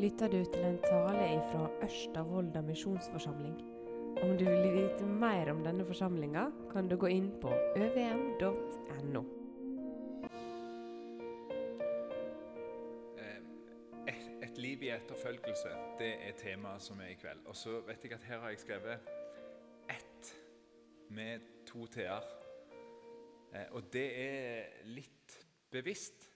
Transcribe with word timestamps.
lytter 0.00 0.30
du 0.32 0.44
til 0.48 0.62
en 0.64 0.78
tale 0.80 1.40
fra 1.50 1.66
Ørsta 1.84 2.22
misjonsforsamling. 2.64 3.56
Om 4.22 4.38
du 4.38 4.44
vil 4.46 4.72
vite 4.72 5.04
mer 5.04 5.50
om 5.52 5.60
denne 5.64 5.84
forsamlinga, 5.84 6.46
kan 6.72 6.88
du 6.88 6.96
gå 6.96 7.10
inn 7.12 7.28
på 7.42 7.52
øvm.no. 7.76 9.22
Eh, 13.18 14.16
Et, 14.42 14.58
liv 14.58 14.82
i 14.82 14.90
etterfølgelse, 14.96 15.76
det 15.98 16.14
er 16.28 16.32
temaet 16.38 16.82
som 16.82 17.00
er 17.00 17.12
i 17.12 17.20
kveld. 17.20 17.44
Og 17.46 17.56
så 17.56 17.80
vet 17.86 18.04
jeg 18.04 18.16
at 18.16 18.24
her 18.24 18.40
har 18.40 18.48
jeg 18.54 18.64
skrevet 18.64 19.12
ett 19.90 20.34
med 21.08 21.40
to 21.66 21.86
t-er. 21.86 22.24
Eh, 23.52 23.68
Og 23.70 23.92
det 23.92 24.08
er 24.16 24.84
litt 24.84 25.40
bevisst. 25.70 26.30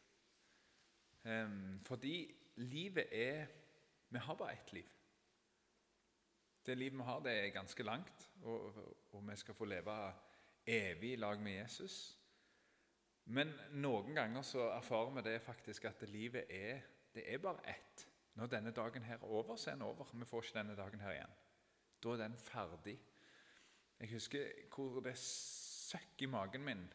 Fordi 1.88 2.34
livet 2.56 3.06
er 3.12 3.46
Vi 4.14 4.20
har 4.22 4.36
bare 4.38 4.52
ett 4.52 4.72
liv. 4.72 4.90
Det 6.66 6.74
livet 6.78 6.98
vi 6.98 7.02
har, 7.02 7.20
det 7.20 7.32
er 7.32 7.48
ganske 7.52 7.82
langt, 7.82 8.30
og, 8.42 8.76
og 9.12 9.24
vi 9.26 9.34
skal 9.36 9.56
få 9.58 9.66
leve 9.66 9.96
evig 10.66 11.12
i 11.12 11.16
lag 11.16 11.40
med 11.42 11.56
Jesus. 11.58 11.96
Men 13.24 13.50
noen 13.82 14.14
ganger 14.14 14.46
så 14.46 14.68
erfarer 14.76 15.10
vi 15.16 15.24
det 15.26 15.42
faktisk 15.42 15.88
at 15.90 16.06
livet 16.08 16.46
er, 16.46 16.84
det 17.14 17.26
er 17.26 17.42
bare 17.42 17.66
ett. 17.74 18.06
Når 18.38 18.52
denne 18.52 18.70
dagen 18.70 19.02
her 19.02 19.18
er 19.18 19.26
over, 19.26 19.56
så 19.56 19.70
er 19.70 19.74
den 19.74 19.82
over. 19.82 20.14
Vi 20.14 20.30
får 20.30 20.42
ikke 20.42 20.58
denne 20.58 20.76
dagen 20.78 21.02
her 21.02 21.16
igjen. 21.16 21.34
Da 22.02 22.14
er 22.14 22.22
den 22.22 22.38
ferdig. 22.38 22.96
Jeg 24.00 24.12
husker 24.14 24.46
hvor 24.74 25.00
det 25.00 25.18
søkk 25.18 26.22
i 26.22 26.30
magen 26.30 26.64
min 26.64 26.86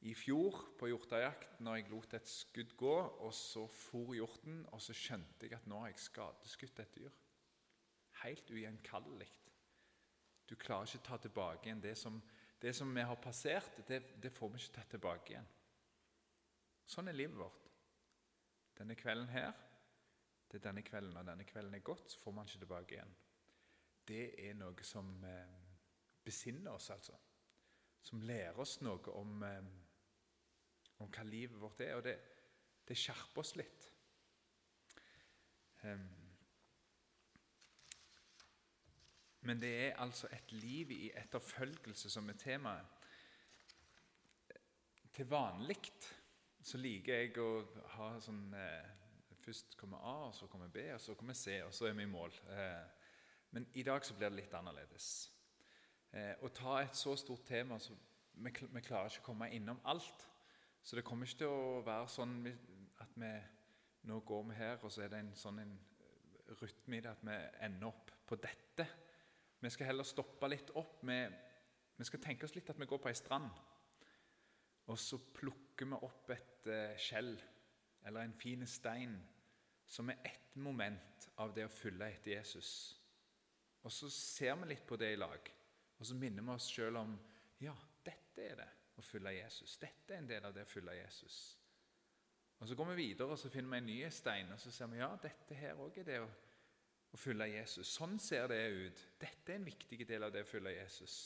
i 0.00 0.14
fjor 0.16 0.56
på 0.80 0.88
hjortejakt 0.88 1.58
når 1.60 1.76
jeg 1.76 1.90
lot 1.92 2.14
et 2.16 2.28
skudd 2.28 2.72
gå, 2.80 2.94
og 3.20 3.34
så 3.36 3.66
for 3.68 4.14
hjorten, 4.16 4.62
og 4.72 4.80
så 4.80 4.96
skjønte 4.96 5.46
jeg 5.46 5.58
at 5.58 5.68
nå 5.68 5.82
har 5.82 5.92
jeg 5.92 6.00
skadeskutt 6.06 6.80
et 6.80 6.94
dyr. 6.96 7.16
Helt 8.22 8.50
ugjenkallelig. 8.50 9.28
Du 10.48 10.56
klarer 10.58 10.88
ikke 10.88 11.02
å 11.02 11.08
ta 11.10 11.18
tilbake 11.22 11.68
igjen 11.68 11.82
det 11.84 11.94
som, 11.98 12.16
det 12.60 12.72
som 12.76 12.88
vi 12.96 13.04
har 13.06 13.20
passert, 13.22 13.82
det, 13.88 14.00
det 14.22 14.32
får 14.34 14.50
vi 14.50 14.62
ikke 14.62 14.76
tatt 14.78 14.94
tilbake 14.96 15.34
igjen. 15.34 15.50
Sånn 16.90 17.12
er 17.12 17.14
livet 17.14 17.38
vårt. 17.38 17.68
Denne 18.80 18.96
kvelden 18.98 19.28
her, 19.30 19.52
det 20.50 20.58
er 20.58 20.64
denne 20.64 20.82
kvelden, 20.82 21.20
og 21.20 21.28
denne 21.28 21.46
kvelden 21.46 21.76
er 21.76 21.84
gått, 21.86 22.08
så 22.10 22.18
får 22.18 22.34
man 22.34 22.48
ikke 22.48 22.64
tilbake 22.64 22.96
igjen. 22.96 23.12
Det 24.08 24.24
er 24.48 24.56
noe 24.58 24.88
som 24.88 25.12
eh, 25.28 25.58
besinner 26.24 26.72
oss, 26.72 26.88
altså. 26.90 27.14
Som 28.02 28.24
lærer 28.24 28.58
oss 28.58 28.78
noe 28.82 29.12
om, 29.14 29.44
eh, 29.46 29.68
om 31.00 31.10
hva 31.12 31.24
livet 31.26 31.60
vårt 31.60 31.80
er, 31.84 31.94
og 31.96 32.04
det, 32.04 32.16
det 32.88 32.96
skjerper 32.98 33.42
oss 33.42 33.54
litt. 33.58 33.86
Em, 35.88 36.06
men 39.48 39.60
det 39.60 39.72
er 39.86 40.00
altså 40.02 40.28
et 40.32 40.52
liv 40.52 40.90
i 40.92 41.10
etterfølgelse 41.16 42.10
som 42.12 42.28
er 42.28 42.40
temaet. 42.40 42.96
Til 45.10 45.26
vanlig 45.26 45.80
så 46.62 46.78
liker 46.78 47.22
jeg 47.22 47.38
å 47.40 47.50
ha 47.96 48.14
sånn 48.22 48.50
eh, 48.54 48.96
Først 49.40 49.72
kommer 49.80 50.02
A, 50.04 50.26
og 50.28 50.34
så 50.36 50.46
kommer 50.52 50.68
B, 50.68 50.82
og 50.92 51.00
så 51.00 51.14
kommer 51.16 51.32
C, 51.34 51.54
og 51.64 51.72
så 51.72 51.86
er 51.88 51.94
vi 51.96 52.04
i 52.04 52.10
mål. 52.10 52.34
Eh, 52.52 53.06
men 53.56 53.64
i 53.80 53.82
dag 53.82 54.04
så 54.04 54.12
blir 54.14 54.28
det 54.28 54.42
litt 54.42 54.52
annerledes. 54.54 55.06
Eh, 56.12 56.34
å 56.44 56.50
ta 56.52 56.76
et 56.82 56.98
så 56.98 57.14
stort 57.16 57.46
tema 57.48 57.78
så 57.80 57.96
vi 58.36 58.52
klarer 58.84 59.08
ikke 59.08 59.24
å 59.24 59.28
komme 59.30 59.48
innom 59.56 59.80
alt. 59.88 60.26
Så 60.82 60.96
det 60.96 61.04
kommer 61.04 61.28
ikke 61.28 61.42
til 61.42 61.52
å 61.52 61.80
være 61.84 62.08
sånn 62.10 62.36
at 63.00 63.16
vi 63.20 63.30
nå 64.08 64.20
går 64.24 64.44
vi 64.48 64.56
her, 64.56 64.78
og 64.84 64.92
så 64.92 65.04
er 65.04 65.12
det 65.12 65.20
en 65.20 65.34
sånn 65.36 65.60
en 65.60 65.74
rytme 66.60 66.98
i 66.98 67.02
det 67.04 67.10
at 67.10 67.24
vi 67.26 67.36
ender 67.66 67.90
opp 67.90 68.12
på 68.26 68.38
dette. 68.40 68.86
Vi 69.60 69.70
skal 69.70 69.90
heller 69.90 70.08
stoppe 70.08 70.48
litt 70.48 70.72
opp 70.80 71.02
Vi, 71.04 71.18
Vi 71.96 72.06
skal 72.08 72.22
tenke 72.24 72.46
oss 72.46 72.54
litt 72.56 72.70
at 72.72 72.78
vi 72.80 72.88
går 72.88 72.98
på 73.02 73.10
ei 73.10 73.18
strand. 73.18 73.50
Og 74.88 74.98
så 74.98 75.18
plukker 75.36 75.86
vi 75.90 75.98
opp 76.00 76.30
et 76.32 76.70
eh, 76.72 76.96
skjell 76.98 77.34
eller 78.08 78.24
en 78.24 78.32
fin 78.40 78.64
stein 78.66 79.18
som 79.84 80.08
er 80.08 80.22
ett 80.24 80.56
moment 80.56 81.28
av 81.42 81.52
det 81.54 81.66
å 81.66 81.72
følge 81.72 82.08
etter 82.08 82.32
Jesus. 82.38 82.70
Og 83.84 83.92
så 83.92 84.08
ser 84.12 84.56
vi 84.62 84.72
litt 84.72 84.86
på 84.88 84.96
det 84.96 85.12
i 85.12 85.20
lag, 85.20 85.52
og 85.98 86.08
så 86.08 86.16
minner 86.16 86.46
vi 86.46 86.54
oss 86.54 86.68
sjøl 86.72 86.96
om 87.00 87.14
ja, 87.60 87.74
dette 88.06 88.46
er 88.46 88.62
det 88.62 88.68
å 89.00 89.06
følge 89.06 89.32
Jesus. 89.38 89.78
Dette 89.80 90.14
er 90.14 90.22
en 90.22 90.28
del 90.28 90.46
av 90.46 90.54
det 90.54 90.66
å 90.66 90.70
følge 90.70 90.98
Jesus. 91.00 91.40
Og 92.60 92.68
Så 92.68 92.76
går 92.76 92.90
vi 92.92 93.08
videre 93.08 93.32
og 93.32 93.38
så 93.40 93.48
finner 93.48 93.70
vi 93.72 93.78
en 93.80 93.86
ny 93.88 93.98
stein, 94.12 94.52
og 94.52 94.60
så 94.60 94.70
ser 94.70 94.90
vi 94.92 95.00
ja, 95.00 95.08
dette 95.22 95.56
her 95.56 95.80
òg 95.80 95.98
er 95.98 96.08
det 96.08 96.18
å, 96.20 96.26
å 97.10 97.20
følge 97.20 97.48
Jesus. 97.54 97.92
Sånn 97.96 98.18
ser 98.20 98.50
det 98.52 98.60
ut. 98.68 99.04
Dette 99.20 99.52
er 99.52 99.60
en 99.60 99.68
viktig 99.68 100.04
del 100.08 100.26
av 100.26 100.34
det 100.34 100.44
å 100.44 100.50
følge 100.50 100.76
Jesus. 100.76 101.20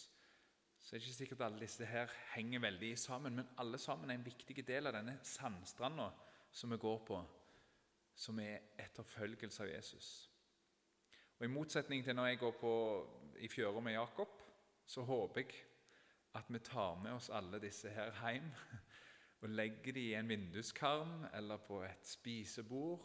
Så 0.84 0.92
det 0.92 0.98
er 0.98 1.02
ikke 1.02 1.16
sikkert 1.16 1.42
alle 1.46 1.62
disse 1.64 1.86
her 1.88 2.12
henger 2.34 2.60
veldig 2.60 2.92
sammen, 3.00 3.40
men 3.40 3.50
alle 3.58 3.78
sammen 3.80 4.10
er 4.10 4.18
en 4.18 4.26
viktig 4.26 4.66
del 4.68 4.86
av 4.86 4.94
denne 4.98 5.16
sandstranda 5.24 6.10
som 6.54 6.70
vi 6.70 6.78
går 6.78 6.98
på, 7.08 7.18
som 8.14 8.38
er 8.38 8.68
etterfølgelse 8.84 9.64
av 9.64 9.72
Jesus. 9.72 10.10
Og 11.38 11.46
I 11.46 11.50
motsetning 11.50 12.04
til 12.04 12.14
når 12.14 12.26
jeg 12.30 12.42
går 12.44 12.52
på 12.60 12.74
i 13.42 13.48
fjøra 13.50 13.80
med 13.82 13.96
Jakob, 13.96 14.36
så 14.86 15.02
håper 15.02 15.40
jeg 15.40 15.56
at 16.34 16.48
vi 16.48 16.58
tar 16.58 16.94
med 17.02 17.12
oss 17.14 17.30
alle 17.30 17.60
disse 17.62 17.90
her 17.94 18.14
hjem 18.20 18.50
og 19.44 19.48
legger 19.48 19.92
de 19.92 20.00
i 20.10 20.14
en 20.18 20.28
vinduskarm 20.28 21.26
eller 21.34 21.60
på 21.66 21.82
et 21.84 22.06
spisebord, 22.08 23.04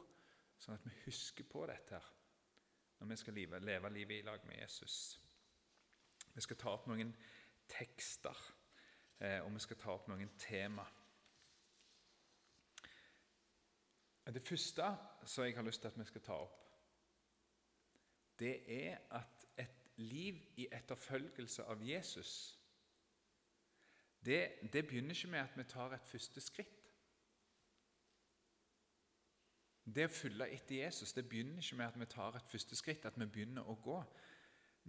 sånn 0.59 0.77
at 0.77 0.85
vi 0.87 0.93
husker 1.05 1.47
på 1.49 1.65
dette 1.69 1.99
her 1.99 2.15
når 2.99 3.07
vi 3.07 3.15
skal 3.15 3.33
leve, 3.33 3.59
leve 3.63 3.89
livet 3.95 4.17
i 4.19 4.25
lag 4.27 4.43
med 4.47 4.57
Jesus. 4.59 5.19
Vi 6.33 6.41
skal 6.43 6.57
ta 6.59 6.73
opp 6.75 6.87
noen 6.91 7.13
tekster, 7.71 8.41
eh, 9.19 9.39
og 9.39 9.53
vi 9.53 9.61
skal 9.63 9.79
ta 9.79 9.93
opp 9.93 10.09
noen 10.11 10.33
tema. 10.35 10.83
Det 14.29 14.43
første 14.45 14.85
som 15.25 15.45
jeg 15.45 15.55
har 15.55 15.63
lyst 15.65 15.81
til 15.81 15.87
at 15.87 15.97
vi 15.97 16.05
skal 16.05 16.21
ta 16.21 16.35
opp, 16.43 16.65
det 18.39 18.53
er 18.67 18.99
at 19.15 19.45
et 19.57 19.87
liv 19.97 20.37
i 20.59 20.67
etterfølgelse 20.71 21.65
av 21.71 21.81
Jesus 21.83 22.58
det, 24.25 24.71
det 24.73 24.87
begynner 24.87 25.15
ikke 25.15 25.31
med 25.31 25.39
at 25.39 25.57
vi 25.57 25.63
tar 25.63 25.93
et 25.95 26.07
første 26.07 26.41
skritt. 26.41 26.75
Det 29.89 30.05
å 30.05 30.11
følge 30.13 30.49
etter 30.53 30.83
Jesus 30.83 31.15
det 31.17 31.25
begynner 31.29 31.63
ikke 31.63 31.79
med 31.79 31.87
at 31.87 31.99
vi 31.99 32.07
tar 32.11 32.35
et 32.37 32.51
første 32.51 32.77
skritt, 32.77 33.07
at 33.07 33.17
vi 33.17 33.25
begynner 33.25 33.65
å 33.65 33.77
gå. 33.81 33.97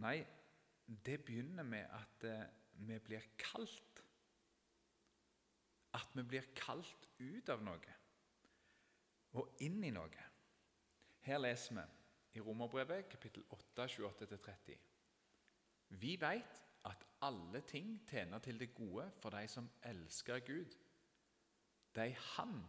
Nei, 0.03 0.19
det 1.07 1.21
begynner 1.25 1.65
med 1.65 1.87
at 1.97 2.27
eh, 2.29 2.43
vi 2.87 2.99
blir 2.99 3.31
kalt. 3.41 4.03
At 5.97 6.13
vi 6.15 6.25
blir 6.27 6.51
kalt 6.55 7.09
ut 7.19 7.49
av 7.51 7.65
noe 7.65 7.97
og 9.39 9.63
inn 9.63 9.79
i 9.87 9.93
noe. 9.95 10.27
Her 11.23 11.39
leser 11.39 11.77
vi 11.77 11.85
i 12.39 12.43
Romerbrevet 12.43 13.09
kapittel 13.13 13.45
8, 13.55 13.87
28-30. 13.95 14.79
Vi 16.01 16.17
vet 16.21 16.63
at 16.85 17.05
alle 17.23 17.61
ting 17.69 17.99
tjener 18.09 18.39
til 18.39 18.61
det 18.61 18.75
gode 18.75 19.11
for 19.21 19.35
de 19.35 19.49
som 19.49 19.71
elsker 19.83 20.41
Gud. 20.47 20.77
De 21.95 22.15
Han 22.37 22.63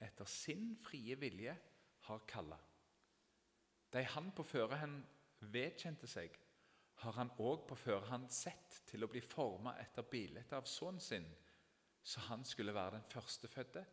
etter 0.00 0.24
sin 0.24 0.76
frie 0.76 1.16
vilje 1.20 1.56
har 2.08 2.24
kalla. 2.28 2.58
De 3.92 4.04
Han 4.04 4.32
på 4.32 4.42
førehånd 4.42 5.02
vedkjente 5.40 6.06
seg, 6.06 6.38
har 7.02 7.12
Han 7.12 7.30
òg 7.38 7.66
på 7.68 7.76
førehånd 7.76 8.30
sett 8.30 8.80
til 8.86 9.04
å 9.04 9.10
bli 9.10 9.20
forma 9.20 9.74
etter 9.82 10.06
bildet 10.10 10.52
av 10.52 10.66
sønnen 10.70 11.00
sin, 11.00 11.26
så 12.04 12.20
han 12.28 12.44
skulle 12.44 12.74
være 12.74 12.98
den 12.98 13.06
førstefødte 13.08 13.84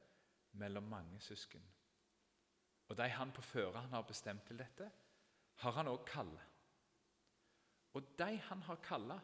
mellom 0.59 0.89
mange 0.91 1.19
søsken. 1.23 1.63
Og 2.91 2.97
de 2.97 3.07
han 3.09 3.31
på 3.31 3.41
førehånd 3.41 3.93
har 3.95 4.03
bestemt 4.07 4.43
til 4.47 4.59
dette, 4.59 4.89
har 5.63 5.77
han 5.77 5.87
òg 5.87 6.03
kalla. 6.07 6.41
Og 7.95 8.09
de 8.19 8.35
han 8.49 8.61
har 8.67 8.81
kalla, 8.83 9.19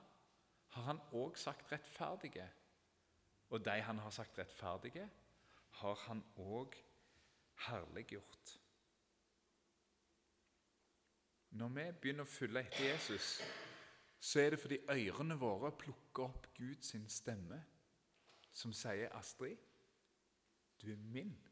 har 0.76 0.84
han 0.84 1.02
òg 1.12 1.38
sagt 1.38 1.72
rettferdige. 1.72 2.48
Og 3.50 3.64
de 3.66 3.82
han 3.82 4.00
har 4.04 4.10
sagt 4.12 4.38
rettferdige, 4.38 5.10
har 5.80 5.96
han 6.08 6.24
òg 6.38 6.76
herliggjort. 7.68 8.60
Når 11.58 11.70
vi 11.74 11.86
begynner 12.02 12.28
å 12.28 12.30
følge 12.30 12.62
etter 12.66 12.90
Jesus, 12.90 13.30
så 14.20 14.42
er 14.42 14.54
det 14.54 14.60
fordi 14.60 14.80
ørene 14.92 15.38
våre 15.40 15.72
plukker 15.72 16.28
opp 16.28 16.50
Guds 16.58 16.96
stemme, 17.14 17.64
som 18.52 18.74
sier, 18.74 19.10
'Astrid, 19.14 19.58
du 20.82 20.92
er 20.92 20.98
min'. 20.98 21.48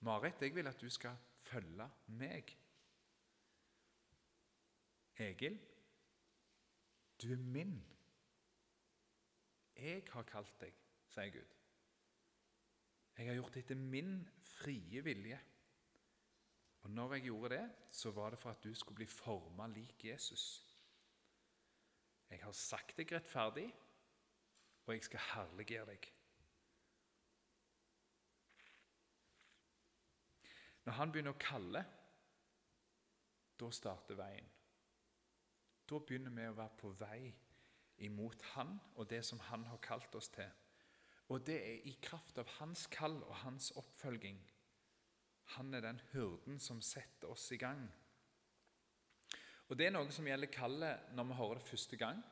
Marit, 0.00 0.40
jeg 0.40 0.54
vil 0.54 0.66
at 0.66 0.80
du 0.80 0.90
skal 0.90 1.16
følge 1.42 1.90
meg. 2.06 2.56
Egil, 5.16 5.58
du 7.22 7.32
er 7.32 7.36
min. 7.54 7.76
Jeg 9.76 10.02
har 10.12 10.26
kalt 10.28 10.56
deg, 10.60 10.76
sier 11.12 11.32
Gud. 11.34 11.56
Jeg 13.16 13.28
har 13.28 13.36
gjort 13.36 13.54
det 13.54 13.64
etter 13.64 13.80
min 13.80 14.14
frie 14.44 15.02
vilje. 15.04 15.38
Og 16.80 16.90
når 16.90 17.14
jeg 17.14 17.26
gjorde 17.28 17.54
det, 17.56 17.64
så 17.92 18.10
var 18.16 18.30
det 18.30 18.38
for 18.40 18.50
at 18.50 18.64
du 18.64 18.74
skulle 18.74 18.96
bli 19.02 19.06
forma 19.06 19.66
lik 19.68 20.04
Jesus. 20.04 20.46
Jeg 22.30 22.40
har 22.44 22.52
sagt 22.56 22.96
deg 22.96 23.12
rettferdig, 23.12 23.66
og 24.86 24.94
jeg 24.94 25.04
skal 25.04 25.26
herliggjøre 25.34 25.90
deg. 25.90 26.08
Når 30.86 30.96
han 30.96 31.12
begynner 31.12 31.36
å 31.36 31.42
kalle, 31.42 31.82
da 33.60 33.68
starter 33.74 34.16
veien. 34.16 34.48
Da 35.90 35.98
begynner 35.98 36.30
vi 36.30 36.46
å 36.46 36.54
være 36.54 36.78
på 36.78 36.92
vei 37.00 37.32
imot 38.06 38.42
Han 38.54 38.76
og 38.94 39.08
det 39.10 39.24
som 39.26 39.40
Han 39.48 39.64
har 39.66 39.80
kalt 39.82 40.14
oss 40.14 40.30
til. 40.30 40.50
Og 41.30 41.42
det 41.46 41.56
er 41.58 41.86
i 41.86 41.96
kraft 42.02 42.38
av 42.38 42.48
Hans 42.58 42.86
kall 42.90 43.16
og 43.22 43.34
Hans 43.42 43.70
oppfølging. 43.78 44.38
Han 45.56 45.74
er 45.74 45.82
den 45.82 46.00
hyrden 46.12 46.60
som 46.62 46.82
setter 46.82 47.30
oss 47.30 47.50
i 47.52 47.58
gang. 47.58 47.88
Og 49.68 49.78
Det 49.78 49.86
er 49.86 49.94
noe 49.94 50.10
som 50.10 50.26
gjelder 50.26 50.50
kallet 50.50 51.10
når 51.14 51.28
vi 51.28 51.38
hører 51.38 51.58
det 51.60 51.68
første 51.68 51.96
gang. 51.96 52.22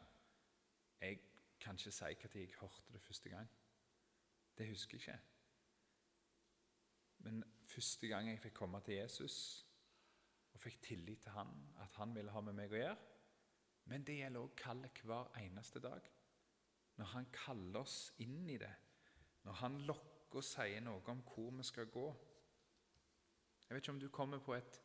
Jeg 1.00 1.20
kan 1.60 1.78
ikke 1.78 1.93
si 1.94 2.05
når 2.05 2.34
jeg 2.34 2.55
hørte 2.60 2.93
det 2.93 3.02
første 3.02 3.28
gang. 3.31 3.50
Det 4.58 4.66
husker 4.69 4.99
jeg 4.99 5.02
ikke. 5.02 5.20
Men 7.19 7.44
første 7.66 8.08
gang 8.08 8.31
jeg 8.31 8.40
fikk 8.43 8.55
komme 8.55 8.81
til 8.87 8.94
Jesus 8.94 9.64
og 10.55 10.60
fikk 10.60 10.82
tillit 10.82 11.22
til 11.22 11.34
han, 11.34 11.50
at 11.82 11.94
han 11.94 12.14
ville 12.14 12.31
ha 12.34 12.40
med 12.40 12.58
meg 12.58 12.75
å 12.75 12.82
gjøre 12.82 13.18
Men 13.88 14.05
det 14.05 14.19
gjelder 14.19 14.44
òg 14.44 14.56
kallet 14.58 15.00
hver 15.08 15.32
eneste 15.40 15.81
dag. 15.81 16.05
Når 16.99 17.12
han 17.14 17.29
kaller 17.32 17.81
oss 17.81 18.12
inn 18.20 18.49
i 18.50 18.58
det, 18.61 18.75
når 19.46 19.61
han 19.62 19.79
lokker 19.88 20.40
og 20.43 20.44
sier 20.44 20.82
noe 20.85 21.00
om 21.08 21.23
hvor 21.25 21.52
vi 21.56 21.64
skal 21.64 21.88
gå. 21.93 22.06
Jeg 23.64 23.75
vet 23.75 23.82
ikke 23.82 23.94
om 23.94 24.00
du 24.00 24.08
kommer 24.12 24.43
på 24.44 24.55
et 24.56 24.81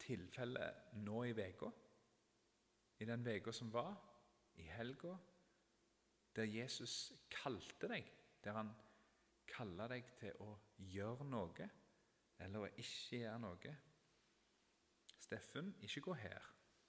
tilfelle 0.00 0.68
nå 1.04 1.22
i 1.28 1.34
uka, 1.36 1.70
i 2.98 3.08
den 3.08 3.26
uka 3.26 3.52
som 3.52 3.72
var, 3.72 3.96
i 4.56 4.66
helga, 4.72 5.14
der 6.36 6.48
Jesus 6.48 7.12
kalte 7.30 7.90
deg, 7.90 8.08
der 8.44 8.56
han 8.56 8.72
kaller 9.48 9.90
deg 9.92 10.08
til 10.18 10.40
å 10.44 10.54
gjøre 10.78 11.26
noe 11.26 11.68
eller 12.38 12.64
å 12.64 12.70
ikke 12.78 13.18
gjøre 13.18 13.42
noe. 13.42 13.74
Steffen, 15.18 15.74
ikke 15.84 16.04
gå 16.08 16.14
her, 16.22 16.44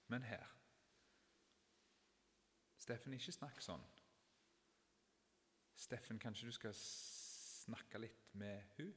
men 0.08 0.24
her. 0.24 0.59
Steffen, 2.80 3.14
ikke 3.16 3.34
snakk 3.34 3.60
sånn. 3.62 3.82
Steffen, 5.80 6.20
kanskje 6.20 6.48
du 6.48 6.54
skal 6.56 6.74
snakke 6.76 8.00
litt 8.00 8.34
med 8.40 8.76
hun? 8.78 8.92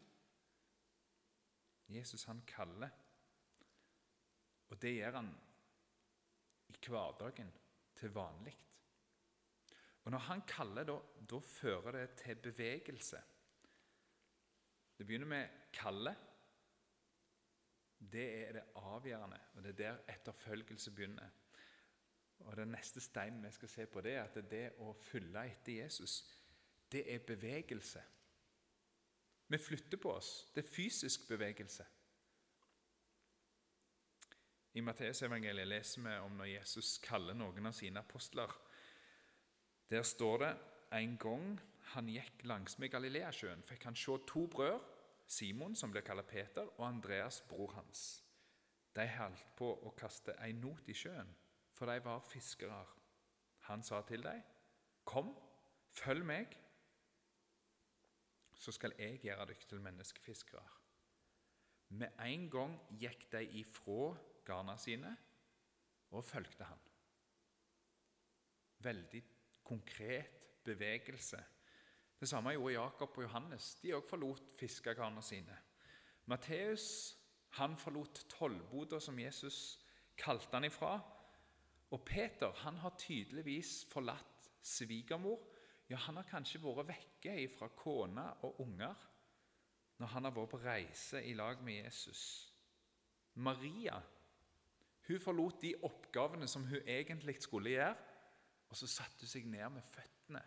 Jesus, 1.92 2.26
han 2.30 2.42
kaller. 2.48 2.92
Og 4.72 4.80
det 4.82 4.96
gjør 4.96 5.20
han 5.20 5.30
i 6.74 6.78
hverdagen 6.88 7.52
til 8.00 8.14
vanlig. 8.16 8.56
Og 10.04 10.12
når 10.12 10.26
han 10.28 10.44
kaller, 10.48 10.88
da, 10.88 10.98
da 11.30 11.40
fører 11.40 11.96
det 12.00 12.08
til 12.24 12.42
bevegelse. 12.44 13.22
Det 14.98 15.06
begynner 15.08 15.30
med 15.30 15.50
'kalle'. 15.74 16.16
Det 18.00 18.26
er 18.48 18.52
det 18.52 18.64
avgjørende, 18.76 19.40
og 19.56 19.64
det 19.64 19.70
er 19.70 19.78
der 19.80 20.14
etterfølgelse 20.14 20.92
begynner. 20.92 21.30
Og 22.46 22.58
Den 22.58 22.74
neste 22.76 23.02
steinen 23.02 23.44
vi 23.46 23.52
skal 23.52 23.70
se 23.70 23.86
på, 23.86 24.02
det 24.02 24.16
er 24.16 24.24
at 24.24 24.50
det 24.52 24.66
å 24.84 24.94
følge 24.94 25.46
etter 25.48 25.80
Jesus, 25.84 26.24
det 26.92 27.06
er 27.14 27.26
bevegelse. 27.28 28.04
Vi 29.48 29.58
flytter 29.58 29.98
på 29.98 30.12
oss. 30.14 30.52
Det 30.56 30.64
er 30.64 30.72
fysisk 30.76 31.28
bevegelse. 31.28 31.86
I 34.74 34.82
Matteusevangeliet 34.82 35.68
leser 35.68 36.02
vi 36.02 36.14
om 36.26 36.38
når 36.38 36.50
Jesus 36.56 36.98
kaller 37.04 37.38
noen 37.38 37.70
av 37.70 37.76
sine 37.78 38.02
apostler. 38.02 38.50
Der 39.90 40.02
står 40.02 40.38
det 40.42 40.54
en 40.98 41.18
gang 41.18 41.60
han 41.94 42.10
gikk 42.10 42.42
langsmed 42.50 42.90
Galileasjøen, 42.90 43.62
fikk 43.68 43.86
han 43.90 43.98
se 43.98 44.18
to 44.30 44.48
brødre, 44.50 44.82
Simon, 45.28 45.76
som 45.76 45.92
blir 45.92 46.04
kalt 46.06 46.28
Peter, 46.28 46.68
og 46.78 46.88
Andreas, 46.88 47.42
bror 47.50 47.72
hans. 47.78 48.24
De 48.96 49.06
holdt 49.08 49.46
på 49.58 49.70
å 49.88 49.94
kaste 49.98 50.36
en 50.46 50.60
not 50.62 50.90
i 50.90 50.96
sjøen, 50.98 51.30
for 51.84 51.92
de 51.92 52.04
var 52.04 52.20
fiskere. 52.20 52.86
Han 53.68 53.84
sa 53.84 54.02
til 54.02 54.24
dem, 54.24 54.42
'Kom, 55.06 55.36
følg 55.90 56.26
meg, 56.26 56.58
så 58.56 58.72
skal 58.72 58.94
jeg 58.98 59.20
gjøre 59.20 59.46
dere 59.46 59.68
til 59.70 59.82
menneskefiskere.' 59.82 60.70
Med 61.90 62.08
en 62.20 62.50
gang 62.50 62.80
gikk 63.00 63.32
de 63.32 63.44
ifra 63.60 64.16
garna 64.46 64.78
sine 64.78 65.18
og 66.12 66.24
fulgte 66.24 66.64
han. 66.64 66.80
Veldig 68.80 69.24
konkret 69.64 70.64
bevegelse. 70.64 71.46
Det 72.20 72.30
samme 72.30 72.50
gjorde 72.50 72.74
Jakob 72.74 73.18
og 73.18 73.24
Johannes. 73.24 73.76
De 73.76 73.94
òg 73.94 74.08
forlot 74.10 74.52
fiskegarna 74.60 75.22
sine. 75.22 75.58
Matteus 76.26 77.18
han 77.50 77.78
forlot 77.78 78.26
tollboda 78.30 79.00
som 79.00 79.20
Jesus 79.20 79.80
kalte 80.18 80.56
han 80.56 80.64
ifra. 80.64 81.13
Og 81.94 82.02
Peter 82.06 82.54
han 82.64 82.80
har 82.82 82.96
tydeligvis 82.98 83.84
forlatt 83.92 84.50
svigermor. 84.64 85.42
Ja, 85.90 86.00
han 86.08 86.18
har 86.18 86.26
kanskje 86.26 86.62
vært 86.64 86.90
vekke 86.90 87.36
fra 87.54 87.70
kone 87.78 88.26
og 88.48 88.64
unger 88.64 89.10
når 90.02 90.10
han 90.10 90.26
har 90.26 90.34
vært 90.34 90.52
på 90.52 90.60
reise 90.64 91.22
i 91.22 91.36
lag 91.38 91.62
med 91.64 91.84
Jesus. 91.84 92.24
Maria 93.36 94.00
hun 95.08 95.20
forlot 95.20 95.62
de 95.62 95.74
oppgavene 95.84 96.48
som 96.48 96.66
hun 96.68 96.88
egentlig 96.88 97.42
skulle 97.44 97.74
gjøre, 97.74 97.96
og 98.70 98.78
så 98.78 98.88
satte 98.88 99.26
hun 99.26 99.32
seg 99.34 99.48
ned 99.52 99.76
med 99.76 99.84
føttene 99.86 100.42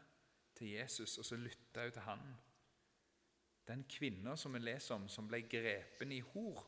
til 0.56 0.72
Jesus, 0.78 1.18
og 1.20 1.26
så 1.28 1.36
lytta 1.36 1.84
hun 1.84 1.92
til 1.92 2.06
han. 2.06 2.24
Den 3.68 3.84
kvinna 3.90 4.36
som 4.36 4.54
vi 4.56 4.62
leser 4.62 4.96
om, 4.96 5.08
som 5.12 5.28
ble 5.28 5.42
grepen 5.50 6.14
i 6.14 6.22
hor, 6.32 6.62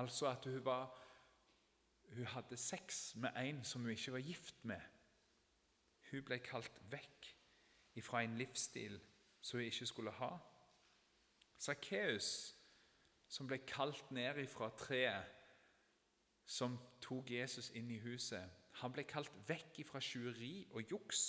altså 0.00 0.30
at 0.30 0.46
hun, 0.48 0.64
var, 0.64 0.94
hun 2.14 2.26
hadde 2.26 2.56
sex 2.56 3.14
med 3.16 3.36
en 3.36 3.64
som 3.64 3.82
hun 3.82 3.90
ikke 3.90 4.12
var 4.12 4.24
gift 4.24 4.64
med. 4.64 4.80
Hun 6.10 6.24
ble 6.26 6.40
kalt 6.42 6.80
vekk 6.90 7.28
fra 8.00 8.22
en 8.24 8.38
livsstil 8.40 8.96
som 9.40 9.58
hun 9.58 9.66
ikke 9.66 9.86
skulle 9.86 10.12
ha. 10.16 10.30
Sakkeus, 11.60 12.56
som 13.28 13.46
ble 13.46 13.60
kalt 13.68 14.10
ned 14.10 14.40
fra 14.48 14.70
treet, 14.78 15.36
som 16.46 16.78
tok 17.04 17.30
Jesus 17.30 17.68
inn 17.78 17.90
i 17.92 18.00
huset, 18.02 18.48
han 18.80 18.92
ble 18.94 19.04
kalt 19.04 19.32
vekk 19.48 19.82
fra 19.86 20.00
tjuveri 20.02 20.64
og 20.72 20.90
juks. 20.90 21.24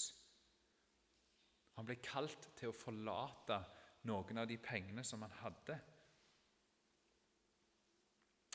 Han 1.76 1.86
ble 1.86 1.98
kalt 2.04 2.48
til 2.58 2.72
å 2.72 2.76
forlate 2.76 3.60
noen 4.08 4.42
av 4.42 4.48
de 4.50 4.58
pengene 4.62 5.04
som 5.06 5.22
han 5.26 5.36
hadde. 5.42 5.78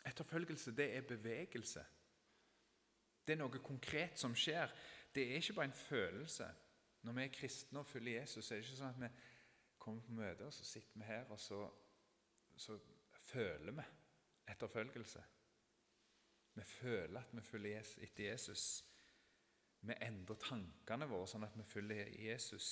Etterfølgelse, 0.06 0.72
det 0.74 0.88
er 0.96 1.06
bevegelse. 1.06 1.84
Det 3.26 3.34
er 3.34 3.40
noe 3.40 3.62
konkret 3.64 4.18
som 4.20 4.34
skjer. 4.38 4.72
Det 5.14 5.24
er 5.24 5.40
ikke 5.40 5.56
bare 5.58 5.70
en 5.70 5.80
følelse. 5.80 6.46
Når 7.02 7.16
vi 7.16 7.24
er 7.24 7.34
kristne 7.34 7.80
og 7.82 7.86
følger 7.86 8.20
Jesus, 8.20 8.44
så 8.44 8.54
er 8.54 8.60
det 8.60 8.66
ikke 8.66 8.78
sånn 8.78 8.94
at 8.94 9.02
vi 9.02 9.10
kommer 9.82 10.02
på 10.06 10.18
møte, 10.18 10.46
og 10.46 10.54
så 10.54 10.66
sitter 10.66 11.00
vi 11.00 11.08
her, 11.08 11.30
og 11.30 11.40
så, 11.40 11.60
så 12.56 12.78
føler 13.26 13.74
vi 13.76 13.86
etterfølgelse. 14.50 15.22
Vi 16.56 16.64
føler 16.64 17.20
at 17.20 17.34
vi 17.36 17.42
følger 17.44 17.90
etter 18.06 18.30
Jesus. 18.30 18.84
Vi 19.86 19.94
endrer 20.02 20.38
tankene 20.40 21.08
våre 21.10 21.28
sånn 21.30 21.44
at 21.46 21.56
vi 21.58 21.66
følger 21.68 22.08
Jesus. 22.16 22.68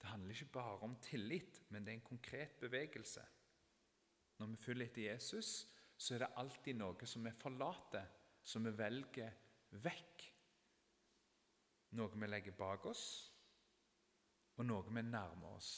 Det 0.00 0.08
handler 0.08 0.34
ikke 0.34 0.54
bare 0.54 0.78
om 0.86 0.96
tillit, 1.02 1.62
men 1.68 1.84
det 1.84 1.92
er 1.92 1.98
en 1.98 2.08
konkret 2.10 2.58
bevegelse. 2.60 3.24
Når 4.38 4.52
vi 4.52 4.56
følger 4.56 4.86
etter 4.86 5.06
Jesus, 5.08 5.50
så 5.96 6.14
er 6.14 6.24
det 6.24 6.34
alltid 6.40 6.78
noe 6.78 7.08
som 7.08 7.24
vi 7.26 7.32
forlater, 7.36 8.06
som 8.42 8.64
vi 8.64 8.72
velger 8.76 9.32
vekk. 9.82 10.26
Noe 11.98 12.14
vi 12.14 12.28
legger 12.28 12.54
bak 12.54 12.86
oss, 12.86 13.04
og 14.56 14.66
noe 14.66 14.86
vi 14.86 15.02
nærmer 15.02 15.56
oss. 15.56 15.72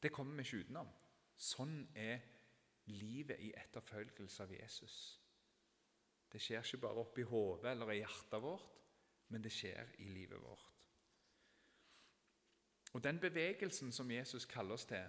Det 0.00 0.12
kommer 0.14 0.38
vi 0.38 0.46
ikke 0.46 0.64
utenom. 0.64 0.90
Sånn 1.38 1.80
er 1.98 2.22
livet 2.88 3.40
i 3.44 3.52
etterfølgelse 3.56 4.44
av 4.44 4.54
Jesus. 4.54 4.96
Det 6.28 6.40
skjer 6.42 6.64
ikke 6.64 6.82
bare 6.86 7.02
oppi 7.02 7.24
hodet 7.26 7.72
eller 7.72 7.92
i 7.92 8.00
hjertet 8.00 8.42
vårt, 8.42 8.82
men 9.32 9.44
det 9.44 9.52
skjer 9.52 9.94
i 10.04 10.08
livet 10.12 10.40
vårt. 10.40 10.66
Og 12.96 13.04
Den 13.04 13.20
bevegelsen 13.20 13.92
som 13.92 14.10
Jesus 14.10 14.46
kaller 14.48 14.78
oss 14.78 14.86
til 14.88 15.04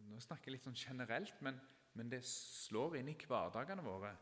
Nå 0.00 0.16
snakker 0.22 0.48
jeg 0.48 0.54
litt 0.54 0.64
sånn 0.64 0.78
generelt, 0.78 1.40
men, 1.44 1.58
men 1.98 2.08
det 2.08 2.22
slår 2.24 2.96
inn 2.96 3.10
i 3.12 3.16
hverdagene 3.20 3.82
våre. 3.84 4.14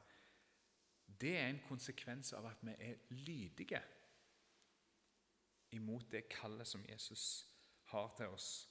Det 1.20 1.36
er 1.36 1.48
en 1.48 1.62
konsekvens 1.68 2.32
av 2.32 2.46
at 2.46 2.60
vi 2.62 2.74
er 2.78 3.00
lydige 3.10 3.82
imot 5.74 6.06
det 6.12 6.28
kallet 6.28 6.66
som 6.66 6.84
Jesus 6.88 7.46
har 7.90 8.12
til 8.16 8.26
oss. 8.26 8.68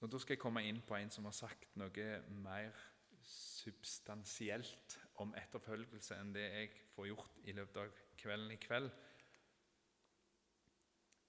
Og 0.00 0.12
Da 0.12 0.18
skal 0.18 0.34
jeg 0.34 0.40
komme 0.40 0.62
inn 0.64 0.80
på 0.86 0.96
en 0.96 1.10
som 1.10 1.24
har 1.24 1.36
sagt 1.36 1.76
noe 1.76 2.06
mer 2.40 2.76
substansielt 3.22 4.98
om 5.20 5.34
etterfølgelse 5.36 6.16
enn 6.16 6.32
det 6.34 6.46
jeg 6.46 6.70
får 6.94 7.10
gjort 7.10 7.40
i 7.44 7.52
løpet 7.52 7.82
av 7.82 7.98
kvelden 8.20 8.54
i 8.54 8.60
kveld. 8.60 8.88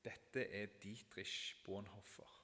Dette 0.03 0.45
er 0.47 0.71
Dietrich 0.81 1.63
Bonhoffer. 1.65 2.37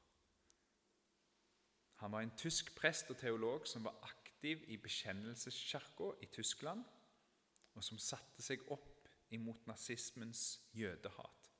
Han 2.04 2.12
var 2.12 2.22
en 2.22 2.36
tysk 2.38 2.76
prest 2.78 3.10
og 3.10 3.18
teolog 3.18 3.66
som 3.68 3.88
var 3.88 3.96
aktiv 4.06 4.62
i 4.68 4.78
bekjennelseskirka 4.78 6.12
i 6.22 6.30
Tyskland, 6.30 6.84
og 7.78 7.86
som 7.86 8.00
satte 8.02 8.44
seg 8.44 8.66
opp 8.74 9.08
imot 9.36 9.68
nazismens 9.70 10.62
jødehat. 10.74 11.52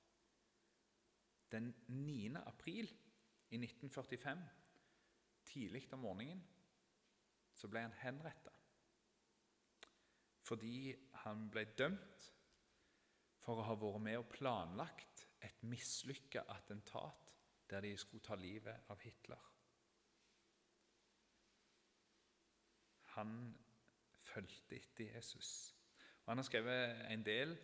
Den 1.52 1.72
9. 1.88 2.34
april 2.42 2.90
i 3.54 3.60
1945, 3.62 4.42
tidlig 5.48 5.86
om 5.96 6.04
morgenen, 6.04 6.42
så 7.54 7.70
ble 7.72 7.86
han 7.86 8.00
henretta 8.04 8.54
fordi 10.48 10.96
han 11.26 11.48
ble 11.52 11.66
dømt 11.76 12.28
for 13.44 13.60
å 13.60 13.66
ha 13.68 13.76
vært 13.80 14.04
med 14.04 14.20
og 14.22 14.30
planlagt 14.32 15.26
et 15.44 15.64
mislykka 15.68 16.46
attentat 16.54 17.34
der 17.68 17.84
de 17.84 17.94
skulle 18.00 18.24
ta 18.24 18.38
livet 18.40 18.88
av 18.92 19.02
Hitler. 19.04 19.42
Han 23.18 23.34
fulgte 24.28 24.78
etter 24.78 25.16
Jesus. 25.18 25.52
Han 26.28 26.38
har 26.38 26.44
skrevet 26.44 27.12
en 27.12 27.26
del 27.26 27.58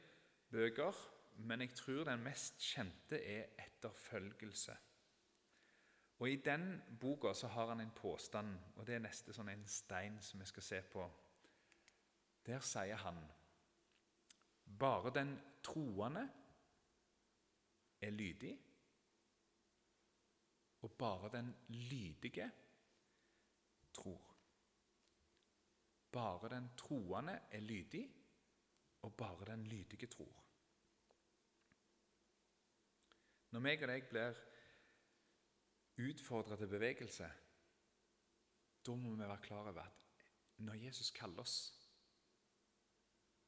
bøker, 0.52 0.96
men 1.36 1.62
jeg 1.62 1.74
tror 1.76 2.04
den 2.08 2.24
mest 2.24 2.62
kjente 2.62 3.20
er 3.20 3.46
'Etterfølgelse'. 3.60 4.78
Og 6.20 6.30
I 6.30 6.36
den 6.36 6.82
boka 7.02 7.34
så 7.34 7.48
har 7.48 7.68
han 7.68 7.80
en 7.80 7.92
påstand, 7.96 8.60
og 8.76 8.88
det 8.88 8.96
er 8.96 9.00
neste 9.00 9.34
sånn 9.34 9.50
en 9.50 9.68
stein 9.68 10.22
som 10.22 10.40
vi 10.40 10.46
skal 10.46 10.64
se 10.64 10.82
på. 10.82 11.12
Der 12.46 12.60
sier 12.60 12.96
han 12.96 13.20
bare 14.80 15.12
den 15.14 15.42
troende 15.64 16.30
er 18.02 18.10
lydig, 18.10 18.60
og 20.82 20.92
bare 20.92 21.38
den 21.38 21.56
lydige 21.68 22.52
tror. 23.94 24.36
Bare 26.12 26.50
den 26.56 26.70
troende 26.78 27.40
er 27.52 27.60
lydig, 27.60 28.23
og 29.04 29.14
bare 29.20 29.52
den 29.52 29.68
lydige 29.68 30.08
tror. 30.08 30.44
Når 33.54 33.62
meg 33.62 33.84
og 33.86 33.92
deg 33.92 34.08
blir 34.10 34.40
utfordra 36.10 36.58
til 36.58 36.72
bevegelse, 36.72 37.28
da 38.84 38.96
må 38.98 39.14
vi 39.14 39.22
være 39.22 39.42
klar 39.46 39.70
over 39.70 39.84
at 39.84 40.06
når 40.64 40.80
Jesus 40.88 41.12
kaller 41.12 41.44
oss, 41.44 41.58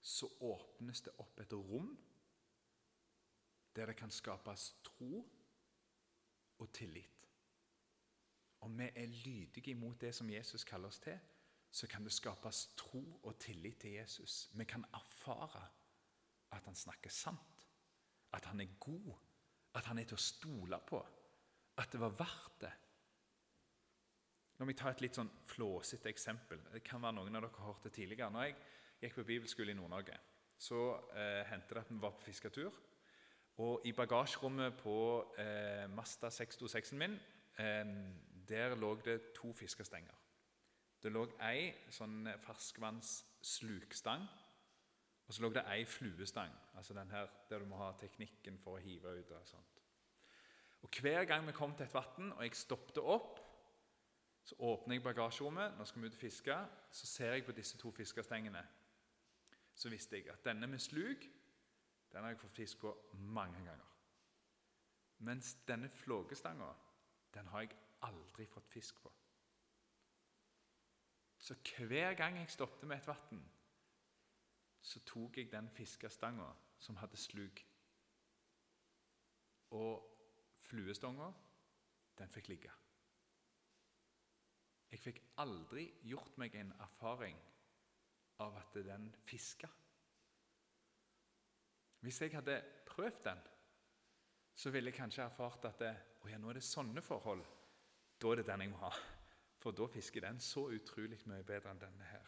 så 0.01 0.29
åpnes 0.45 1.01
det 1.01 1.15
opp 1.17 1.39
et 1.41 1.53
rom 1.53 1.95
der 3.75 3.89
det 3.89 3.97
kan 3.99 4.11
skapes 4.13 4.69
tro 4.83 5.23
og 6.57 6.73
tillit. 6.73 7.25
Om 8.61 8.77
vi 8.79 8.91
er 8.95 9.15
lydige 9.25 9.71
imot 9.71 10.01
det 10.01 10.13
som 10.15 10.29
Jesus 10.29 10.63
kaller 10.63 10.87
oss 10.87 10.99
til, 10.99 11.17
så 11.75 11.87
kan 11.91 12.05
det 12.07 12.13
skapes 12.15 12.61
tro 12.79 13.01
og 13.23 13.35
tillit 13.39 13.81
til 13.83 13.97
Jesus. 13.97 14.49
Vi 14.53 14.63
kan 14.63 14.85
erfare 14.93 15.65
at 16.55 16.63
han 16.65 16.75
snakker 16.75 17.11
sant, 17.11 17.67
at 18.33 18.45
han 18.45 18.61
er 18.63 18.77
god, 18.79 19.11
at 19.75 19.85
han 19.89 19.99
er 19.99 20.07
til 20.07 20.15
å 20.15 20.23
stole 20.23 20.79
på, 20.87 21.01
at 21.75 21.91
det 21.91 21.99
var 21.99 22.15
verdt 22.15 22.61
det. 22.63 22.71
La 24.55 24.67
meg 24.67 24.77
ta 24.79 24.93
et 24.93 25.03
litt 25.03 25.19
sånn 25.19 25.33
flåsete 25.51 26.07
eksempel. 26.07 26.61
Det 26.71 26.79
kan 26.85 27.03
være 27.03 27.17
noen 27.17 27.35
av 27.35 27.43
dere 27.43 27.57
har 27.57 27.73
hørt 27.73 27.83
det 27.89 27.91
tidligere. 27.97 28.31
Når 28.31 28.47
jeg 28.47 28.55
gikk 29.01 29.17
på 29.17 29.27
bibelskole 29.27 29.75
i 29.75 29.75
Nord-Norge, 29.75 30.15
så 30.55 30.81
eh, 31.11 31.41
hendte 31.49 31.75
det 31.75 31.83
at 31.83 31.91
vi 31.91 31.99
var 31.99 32.15
på 32.15 32.23
fisketur. 32.29 32.77
Og 33.65 33.83
i 33.87 33.91
bagasjerommet 33.95 34.79
på 34.79 34.97
eh, 35.43 35.83
Masta 35.91 36.31
626-en 36.31 37.03
min 37.03 37.19
eh, 37.59 37.91
der 38.47 38.77
lå 38.79 38.95
det 39.03 39.33
to 39.35 39.51
fiskestenger. 39.57 40.15
Det 41.05 41.11
lå 41.13 41.21
ei 41.45 41.67
sånn 41.93 42.25
ferskvannsslukstang, 42.41 44.23
og 45.25 45.33
så 45.35 45.43
lå 45.43 45.51
det 45.53 45.61
ei 45.69 45.83
fluestang. 45.85 46.49
altså 46.73 46.93
den 46.93 47.11
her 47.11 47.27
der 47.49 47.59
du 47.59 47.65
må 47.65 47.77
ha 47.77 47.91
teknikken 47.99 48.57
for 48.57 48.77
å 48.77 48.81
hive 48.81 49.19
ut. 49.19 49.31
og 49.31 49.47
sånt. 49.47 49.81
Og 50.81 50.89
Hver 51.01 51.25
gang 51.25 51.45
vi 51.47 51.51
kom 51.51 51.75
til 51.75 51.85
et 51.85 51.93
vann 51.93 52.31
og 52.33 52.41
jeg 52.43 52.55
stoppet 52.55 52.97
opp, 52.97 53.39
så 54.43 54.55
åpner 54.59 54.95
jeg 54.95 55.03
bagasjerommet. 55.03 55.77
Nå 55.77 55.85
skal 55.85 56.01
vi 56.01 56.07
ut 56.07 56.13
og 56.13 56.19
fiske. 56.19 56.57
Så 56.91 57.07
ser 57.07 57.33
jeg 57.33 57.45
på 57.45 57.51
disse 57.51 57.77
to 57.77 57.91
fiskestengene. 57.91 58.65
Så 59.75 59.89
visste 59.89 60.17
jeg 60.17 60.29
at 60.29 60.45
denne 60.45 60.67
med 60.67 60.79
sluk 60.79 61.25
den 62.11 62.23
har 62.23 62.29
jeg 62.29 62.39
fått 62.39 62.55
fisk 62.55 62.79
på 62.79 62.95
mange 63.11 63.57
ganger. 63.57 63.93
Mens 65.17 65.53
denne 65.67 65.89
flågestanga 65.89 66.73
den 67.33 67.47
har 67.47 67.61
jeg 67.61 67.77
aldri 68.01 68.45
fått 68.45 68.69
fisk 68.73 69.01
på. 69.03 69.11
Så 71.45 71.53
hver 71.85 72.15
gang 72.17 72.39
jeg 72.39 72.49
stoppet 72.49 72.87
med 72.89 72.97
et 72.97 73.07
vann, 73.07 73.41
så 74.81 74.99
tok 75.05 75.37
jeg 75.37 75.51
den 75.51 75.67
fiskestanga 75.69 76.47
som 76.81 76.97
hadde 76.97 77.19
sluk. 77.21 77.59
Og 79.77 80.07
fluestanga, 80.65 81.27
den 82.17 82.33
fikk 82.33 82.49
ligge. 82.49 82.71
Jeg 84.89 85.03
fikk 85.03 85.21
aldri 85.43 85.85
gjort 86.09 86.37
meg 86.41 86.55
en 86.57 86.73
erfaring 86.81 87.37
av 88.41 88.57
at 88.57 88.77
den 88.87 89.11
fiska. 89.27 89.69
Hvis 91.99 92.21
jeg 92.21 92.33
hadde 92.33 92.57
prøvd 92.89 93.21
den, 93.27 93.43
så 94.55 94.73
ville 94.73 94.89
jeg 94.89 94.97
kanskje 94.97 95.27
erfart 95.27 95.69
at 95.69 95.77
det, 95.83 95.93
å 96.23 96.31
ja, 96.31 96.41
nå 96.41 96.49
er 96.49 96.57
det 96.57 96.65
sånne 96.65 97.05
forhold. 97.05 97.45
Da 98.17 98.31
er 98.31 98.41
det 98.41 98.47
den 98.49 98.65
jeg 98.65 98.73
må 98.73 98.81
ha. 98.81 98.91
For 99.65 99.73
da 99.73 99.87
fisker 99.89 100.21
den 100.21 100.37
så 100.39 100.67
utrolig 100.69 101.17
mye 101.25 101.41
bedre 101.41 101.71
enn 101.73 101.79
denne 101.81 102.05
her. 102.05 102.25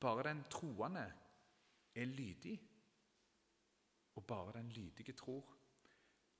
Bare 0.00 0.22
den 0.30 0.38
troende 0.48 1.02
er 1.92 2.06
lydig, 2.08 2.54
og 4.16 4.24
bare 4.26 4.54
den 4.56 4.70
lydige 4.72 5.12
tror. 5.12 5.50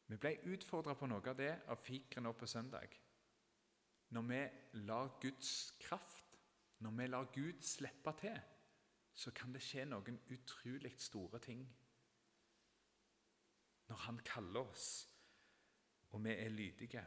Vi 0.06 0.16
ble 0.16 0.32
utfordra 0.48 0.94
på 0.96 1.10
noe 1.12 1.28
av 1.28 1.36
det 1.36 1.50
av 1.68 1.82
fikeren 1.84 2.24
nå 2.24 2.32
på 2.40 2.48
søndag. 2.48 2.96
Når 4.16 4.26
vi 4.30 4.40
lar 4.88 5.12
Guds 5.20 5.52
kraft, 5.84 6.40
når 6.80 6.96
vi 7.02 7.10
lar 7.12 7.28
Gud 7.34 7.60
slippe 7.60 8.16
til, 8.22 8.40
så 9.12 9.34
kan 9.36 9.52
det 9.52 9.60
skje 9.66 9.84
noen 9.92 10.22
utrolig 10.32 10.94
store 10.96 11.44
ting. 11.50 11.68
Når 13.92 14.04
Han 14.08 14.24
kaller 14.24 14.72
oss, 14.72 14.90
og 16.16 16.24
vi 16.24 16.32
er 16.32 16.48
lydige. 16.48 17.06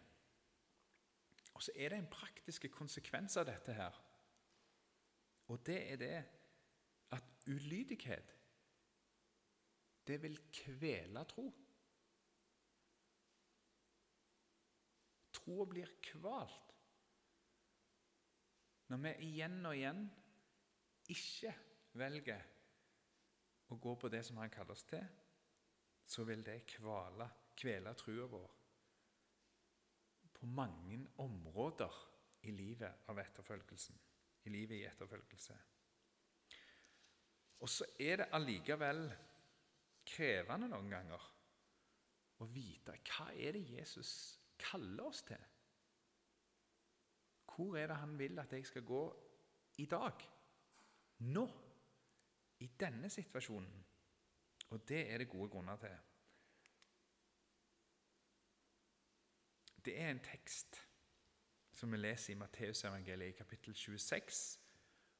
Og 1.54 1.64
så 1.64 1.74
er 1.76 1.90
det 1.90 2.00
en 2.02 2.12
praktisk 2.12 2.66
konsekvens 2.74 3.38
av 3.38 3.46
dette 3.50 3.74
her. 3.76 3.98
Og 5.52 5.60
det 5.66 5.80
er 5.92 6.00
det 6.00 6.16
at 7.12 7.48
ulydighet 7.48 8.38
det 10.08 10.18
vil 10.24 10.40
kvele 10.54 11.24
tro. 11.30 11.46
Troa 15.36 15.66
blir 15.70 15.92
kvalt 16.04 16.72
når 18.92 19.00
vi 19.06 19.12
igjen 19.24 19.62
og 19.66 19.76
igjen 19.78 20.02
ikke 21.14 21.54
velger 21.96 22.42
å 23.72 23.78
gå 23.80 23.94
på 23.96 24.10
det 24.12 24.20
som 24.28 24.42
han 24.42 24.52
kaller 24.52 24.76
oss 24.76 24.84
til, 24.90 25.06
så 26.04 26.26
vil 26.28 26.44
det 26.44 26.66
kvale, 26.74 27.30
kvele 27.56 27.94
trua 27.96 28.28
vår 28.28 28.61
på 30.42 30.48
mange 30.50 30.98
områder 31.22 31.98
i 32.50 32.52
livet 32.52 33.06
av 33.14 33.20
etterfølgelsen. 33.22 34.00
I 34.44 34.50
livet 34.50 34.80
i 34.80 34.86
etterfølgelse. 34.90 35.58
Og 37.62 37.70
så 37.70 37.86
er 38.02 38.24
det 38.24 38.32
allikevel 38.34 39.04
krevende 40.10 40.72
noen 40.72 40.90
ganger 40.90 41.28
å 42.42 42.48
vite 42.50 42.98
hva 43.06 43.28
er 43.38 43.54
det 43.54 43.68
Jesus 43.70 44.14
kaller 44.58 45.12
oss 45.12 45.22
til. 45.28 45.44
Hvor 47.52 47.78
er 47.78 47.92
det 47.92 48.00
han 48.02 48.18
vil 48.18 48.42
at 48.42 48.54
jeg 48.58 48.66
skal 48.66 48.88
gå 48.88 49.04
i 49.84 49.86
dag? 49.86 50.26
Nå? 51.30 51.46
I 52.62 52.70
denne 52.80 53.10
situasjonen? 53.14 53.86
Og 54.72 54.82
det 54.90 55.04
er 55.12 55.22
det 55.22 55.30
gode 55.30 55.50
grunner 55.54 55.78
til. 55.82 55.94
Det 59.86 60.00
er 60.00 60.12
en 60.12 60.20
tekst 60.20 60.88
som 61.74 61.92
vi 61.92 61.98
leser 61.98 62.34
i 62.34 62.38
Matteusevangeliet 62.38 63.34
i 63.34 63.38
kapittel 63.38 63.76
26, 63.76 64.60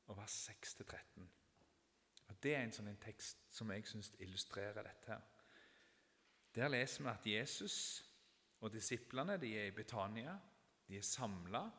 og 0.08 0.18
vers 0.18 0.50
6-13. 0.50 1.30
Og 2.28 2.44
Det 2.44 2.56
er 2.56 2.64
en 2.64 2.74
sånn 2.74 2.88
en 2.88 3.02
tekst 3.02 3.42
som 3.54 3.72
jeg 3.72 3.88
syns 3.88 4.12
illustrerer 4.20 4.84
dette. 4.84 5.08
her. 5.08 5.22
Der 6.56 6.68
leser 6.68 7.04
vi 7.04 7.10
at 7.10 7.28
Jesus 7.28 8.06
og 8.62 8.74
disiplene 8.74 9.38
de 9.38 9.58
er 9.58 9.66
i 9.66 9.76
Betania. 9.76 10.40
De 10.88 10.98
er 10.98 11.02
samla, 11.02 11.72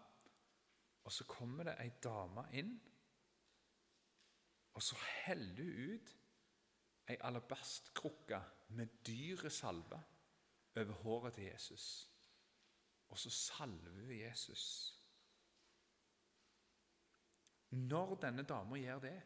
Og 1.05 1.13
så 1.13 1.25
kommer 1.25 1.65
det 1.65 1.77
ei 1.81 1.91
dame 2.03 2.45
inn, 2.53 2.81
og 4.75 4.83
så 4.83 4.97
heller 5.25 5.65
hun 5.65 5.95
ut 5.95 6.13
ei 7.11 7.17
alabastkrukke 7.21 8.39
med 8.69 8.87
dyre 9.07 9.51
salve 9.51 9.99
over 10.77 10.93
håret 10.93 11.35
til 11.35 11.45
Jesus. 11.45 12.12
Og 13.13 13.21
så 13.21 13.31
salver 13.31 13.93
hun 13.93 14.11
Jesus. 14.17 14.65
Når 17.73 18.17
denne 18.25 18.45
dama 18.49 18.81
gjør 18.81 19.05
det, 19.05 19.19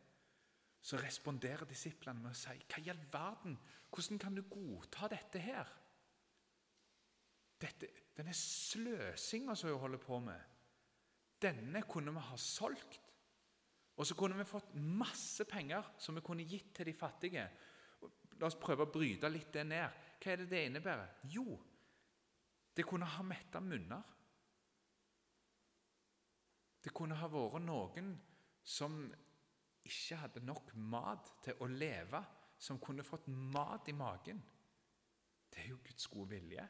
så 0.87 0.99
responderer 1.03 1.67
disiplene 1.67 2.23
med 2.23 2.31
å 2.31 2.39
si 2.39 2.55
Hva 2.63 2.83
i 2.83 2.91
all 2.93 3.03
verden? 3.11 3.57
Hvordan 3.91 4.21
kan 4.23 4.37
du 4.37 4.45
godta 4.51 5.09
dette 5.11 5.43
her? 5.43 5.71
Dette, 7.59 7.89
denne 8.15 8.35
sløsinga 8.37 9.55
som 9.57 9.73
hun 9.73 9.81
holder 9.81 10.03
på 10.03 10.19
med, 10.23 10.53
denne 11.43 11.83
kunne 11.89 12.13
vi 12.15 12.25
ha 12.29 12.37
solgt. 12.39 13.01
Og 13.97 14.07
så 14.07 14.15
kunne 14.19 14.37
vi 14.37 14.45
fått 14.45 14.75
masse 14.77 15.47
penger 15.49 15.95
som 15.99 16.19
vi 16.19 16.25
kunne 16.25 16.45
gitt 16.47 16.75
til 16.77 16.91
de 16.91 16.95
fattige. 16.95 17.47
La 18.37 18.51
oss 18.51 18.59
prøve 18.61 18.85
å 18.85 18.93
bryte 18.93 19.31
litt 19.33 19.55
det 19.57 19.65
ned. 19.65 20.03
Hva 20.21 20.33
er 20.33 20.43
det 20.43 20.51
det 20.53 20.63
innebærer? 20.69 21.17
Jo, 21.33 21.57
det 22.77 22.85
kunne 22.85 23.09
ha 23.09 23.23
metta 23.25 23.61
munner. 23.61 24.03
Det 26.85 26.93
kunne 26.95 27.17
ha 27.19 27.29
vært 27.33 27.65
noen 27.65 28.13
som 28.67 28.99
ikke 29.87 30.19
hadde 30.21 30.43
nok 30.45 30.75
mat 30.93 31.31
til 31.43 31.63
å 31.63 31.69
leve, 31.71 32.21
som 32.59 32.79
kunne 32.83 33.05
fått 33.07 33.27
mat 33.29 33.89
i 33.89 33.95
magen. 33.97 34.43
Det 35.51 35.63
er 35.63 35.73
jo 35.73 35.81
Guds 35.87 36.07
gode 36.13 36.35
vilje. 36.35 36.67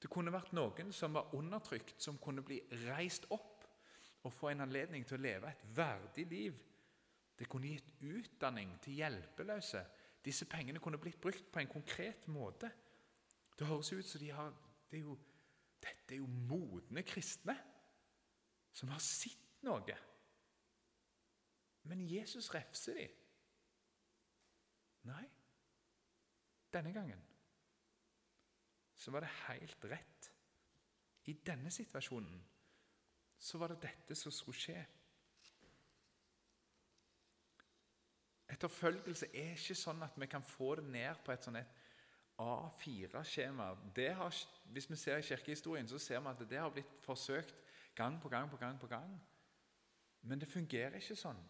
Det 0.00 0.08
kunne 0.08 0.32
vært 0.32 0.54
noen 0.56 0.92
som 0.96 1.14
var 1.14 1.34
undertrykt, 1.36 1.98
som 2.00 2.18
kunne 2.22 2.44
bli 2.46 2.60
reist 2.86 3.26
opp 3.34 3.66
og 4.24 4.32
få 4.32 4.50
en 4.50 4.64
anledning 4.64 5.04
til 5.08 5.18
å 5.18 5.22
leve 5.22 5.50
et 5.50 5.64
verdig 5.76 6.26
liv. 6.30 6.56
Det 7.36 7.48
kunne 7.48 7.72
gitt 7.72 7.92
utdanning 8.04 8.72
til 8.84 9.00
hjelpeløse. 9.00 9.84
Disse 10.24 10.48
pengene 10.48 10.80
kunne 10.80 11.00
blitt 11.00 11.20
brukt 11.20 11.46
på 11.52 11.60
en 11.60 11.70
konkret 11.70 12.26
måte. 12.28 12.68
Det 13.56 13.68
høres 13.68 13.92
ut 13.92 14.06
som 14.08 14.20
de 14.20 14.32
har 14.32 14.52
det 14.90 14.98
er 14.98 15.04
jo, 15.06 15.18
Dette 15.80 16.12
er 16.12 16.18
jo 16.20 16.26
modne 16.28 17.02
kristne 17.08 17.54
som 18.76 18.90
har 18.92 19.00
sett 19.00 19.62
noe. 19.64 19.96
Men 21.88 22.02
Jesus 22.04 22.50
refser 22.52 22.98
dem. 23.00 23.16
Nei, 25.08 25.24
denne 26.74 26.92
gangen 26.92 27.22
så 29.00 29.14
var 29.14 29.24
det 29.24 29.32
helt 29.46 29.84
rett. 29.88 30.30
I 31.32 31.32
denne 31.46 31.72
situasjonen 31.72 32.42
så 33.40 33.58
var 33.58 33.72
det 33.72 33.80
dette 33.86 34.16
som 34.18 34.32
skulle 34.34 34.60
skje. 34.60 34.80
Etterfølgelse 38.50 39.30
er 39.32 39.54
ikke 39.54 39.78
sånn 39.78 40.04
at 40.04 40.18
vi 40.20 40.28
kan 40.28 40.44
få 40.44 40.74
det 40.80 40.84
ned 40.90 41.22
på 41.24 41.32
et 41.32 41.46
sånn 41.46 41.56
A4-skjema. 42.40 43.72
Hvis 44.64 44.90
vi 44.90 44.96
ser 44.96 45.16
i 45.16 45.22
kirkehistorien, 45.22 45.88
så 45.88 45.98
ser 45.98 46.20
vi 46.20 46.28
at 46.28 46.50
det 46.50 46.58
har 46.58 46.70
blitt 46.70 46.96
forsøkt 47.04 47.54
gang 47.94 48.20
på 48.22 48.28
gang 48.28 48.50
på 48.50 48.56
gang 48.56 48.80
på 48.80 48.86
gang. 48.86 49.20
Men 50.22 50.40
det 50.40 50.48
fungerer 50.48 50.96
ikke 50.96 51.16
sånn. 51.16 51.40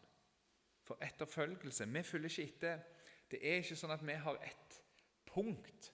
For 0.83 0.99
etterfølgelse 1.05 1.87
Vi 1.87 2.03
følger 2.03 2.29
ikke 2.29 2.43
etter. 2.43 2.83
Det 3.31 3.39
er 3.43 3.63
ikke 3.63 3.77
sånn 3.79 3.95
at 3.95 4.07
vi 4.07 4.15
har 4.19 4.39
ett 4.43 4.81
punkt 5.31 5.93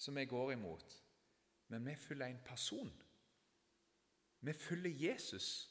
som 0.00 0.16
vi 0.16 0.24
går 0.24 0.52
imot, 0.52 0.94
men 1.68 1.84
vi 1.86 1.94
følger 1.94 2.26
en 2.26 2.44
person. 2.44 2.92
Vi 4.40 4.52
følger 4.52 5.10
Jesus, 5.10 5.68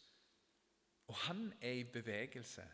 og 1.07 1.15
han 1.15 1.53
er 1.61 1.79
i 1.79 1.83
bevegelse. 1.83 2.67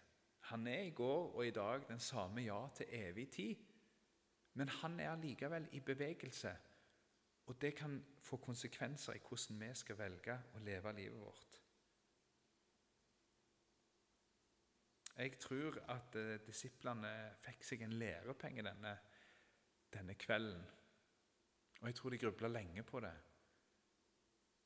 Han 0.52 0.68
er 0.68 0.82
i 0.82 0.90
går 0.90 1.32
og 1.32 1.48
i 1.48 1.54
dag 1.56 1.88
den 1.88 2.00
samme 2.00 2.44
ja 2.44 2.60
til 2.76 2.92
evig 2.92 3.30
tid, 3.32 3.64
men 4.56 4.72
han 4.82 5.00
er 5.00 5.12
allikevel 5.12 5.68
i 5.72 5.82
bevegelse. 5.84 6.56
Og 7.46 7.62
det 7.62 7.76
kan 7.78 8.00
få 8.24 8.38
konsekvenser 8.38 9.14
i 9.14 9.22
hvordan 9.22 9.60
vi 9.62 9.70
skal 9.76 10.00
velge 10.00 10.38
å 10.56 10.62
leve 10.64 10.94
livet 10.98 11.20
vårt. 11.20 11.60
Jeg 15.16 15.38
tror 15.40 15.78
at 15.92 16.16
eh, 16.20 16.40
disiplene 16.44 17.12
fikk 17.46 17.64
seg 17.64 17.86
en 17.86 17.94
lærepenge 18.00 18.66
denne, 18.66 18.96
denne 19.94 20.16
kvelden. 20.20 20.66
Og 21.82 21.88
jeg 21.88 21.96
tror 21.96 22.12
de 22.12 22.20
grubla 22.20 22.52
lenge 22.52 22.84
på 22.84 23.00
det. 23.04 23.14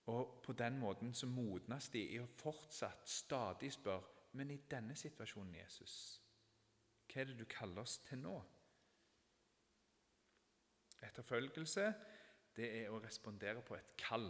Og 0.10 0.40
på 0.46 0.54
den 0.58 0.80
måten 0.80 1.14
så 1.14 1.28
modnes 1.30 1.90
de 1.94 2.02
i 2.16 2.22
å 2.22 2.30
fortsatt 2.40 3.10
stadig 3.10 3.74
spørre 3.74 4.16
Men 4.38 4.52
i 4.54 4.60
denne 4.70 4.94
situasjonen, 4.94 5.56
Jesus, 5.56 6.22
hva 7.10 7.22
er 7.22 7.32
det 7.32 7.40
du 7.40 7.48
kaller 7.50 7.82
oss 7.82 7.96
til 8.06 8.20
nå? 8.22 8.36
Etterfølgelse, 11.06 11.86
det 12.56 12.70
er 12.82 12.90
å 12.92 13.00
respondere 13.04 13.62
på 13.66 13.78
et 13.78 13.94
kall. 14.00 14.30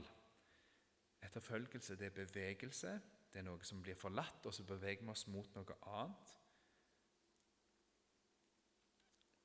Etterfølgelse, 1.25 1.97
det 1.99 2.10
er 2.10 2.17
bevegelse. 2.19 2.93
Det 3.34 3.41
er 3.41 3.45
noe 3.45 3.65
som 3.65 3.82
blir 3.82 3.97
forlatt, 3.97 4.45
og 4.45 4.53
så 4.53 4.65
beveger 4.65 5.03
vi 5.03 5.13
oss 5.13 5.27
mot 5.29 5.55
noe 5.55 5.77
annet. 5.91 6.36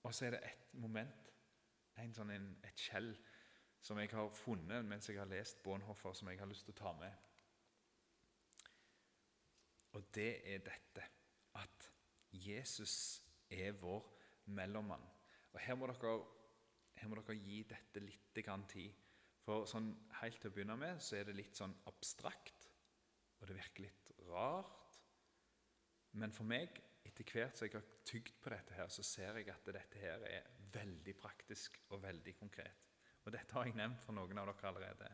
Og 0.04 0.14
så 0.14 0.26
er 0.26 0.36
det 0.36 0.42
et 0.44 0.74
moment, 0.80 1.30
en 2.00 2.14
sånn 2.16 2.32
en, 2.34 2.48
et 2.64 2.80
skjell, 2.80 3.14
som 3.84 3.98
jeg 4.00 4.10
har 4.12 4.30
funnet 4.32 4.84
mens 4.88 5.08
jeg 5.08 5.18
har 5.20 5.28
lest 5.28 5.62
Bonhoffer, 5.64 6.12
som 6.16 6.28
jeg 6.30 6.40
har 6.40 6.48
lyst 6.48 6.64
til 6.68 6.76
å 6.76 6.80
ta 6.80 6.92
med. 6.96 7.24
Og 9.94 10.06
det 10.16 10.30
er 10.50 10.64
dette 10.64 11.04
at 11.60 11.90
Jesus 12.32 13.22
er 13.50 13.76
vår 13.78 14.06
mellommann. 14.56 15.04
Og 15.52 15.60
Her 15.60 15.76
må 15.78 15.86
dere, 15.86 16.16
her 17.04 17.12
må 17.12 17.20
dere 17.20 17.38
gi 17.38 17.62
dette 17.68 18.02
litt 18.02 18.34
tid. 18.34 19.02
For 19.44 19.68
sånn, 19.68 19.92
helt 20.22 20.40
til 20.40 20.50
å 20.50 20.54
begynne 20.56 20.76
med 20.80 21.02
så 21.04 21.18
er 21.18 21.28
det 21.28 21.36
litt 21.36 21.56
sånn 21.56 21.74
abstrakt 21.90 22.64
og 23.44 23.50
det 23.50 23.58
virker 23.58 23.84
litt 23.84 24.10
rart. 24.30 24.94
Men 26.16 26.32
for 26.32 26.48
meg, 26.48 26.78
etter 27.04 27.26
hvert 27.28 27.58
som 27.58 27.66
jeg 27.66 27.74
har 27.76 27.88
tygd 28.08 28.38
på 28.40 28.52
dette, 28.54 28.72
her, 28.78 28.88
så 28.88 29.04
ser 29.04 29.36
jeg 29.36 29.50
at 29.52 29.66
dette 29.68 30.00
her 30.00 30.24
er 30.24 30.46
veldig 30.72 31.12
praktisk 31.18 31.76
og 31.90 32.00
veldig 32.06 32.32
konkret. 32.38 32.86
Og 33.24 33.34
dette 33.34 33.52
har 33.52 33.68
jeg 33.68 33.76
nevnt 33.76 34.00
for 34.00 34.16
noen 34.16 34.40
av 34.40 34.48
dere 34.48 34.70
allerede. 34.70 35.10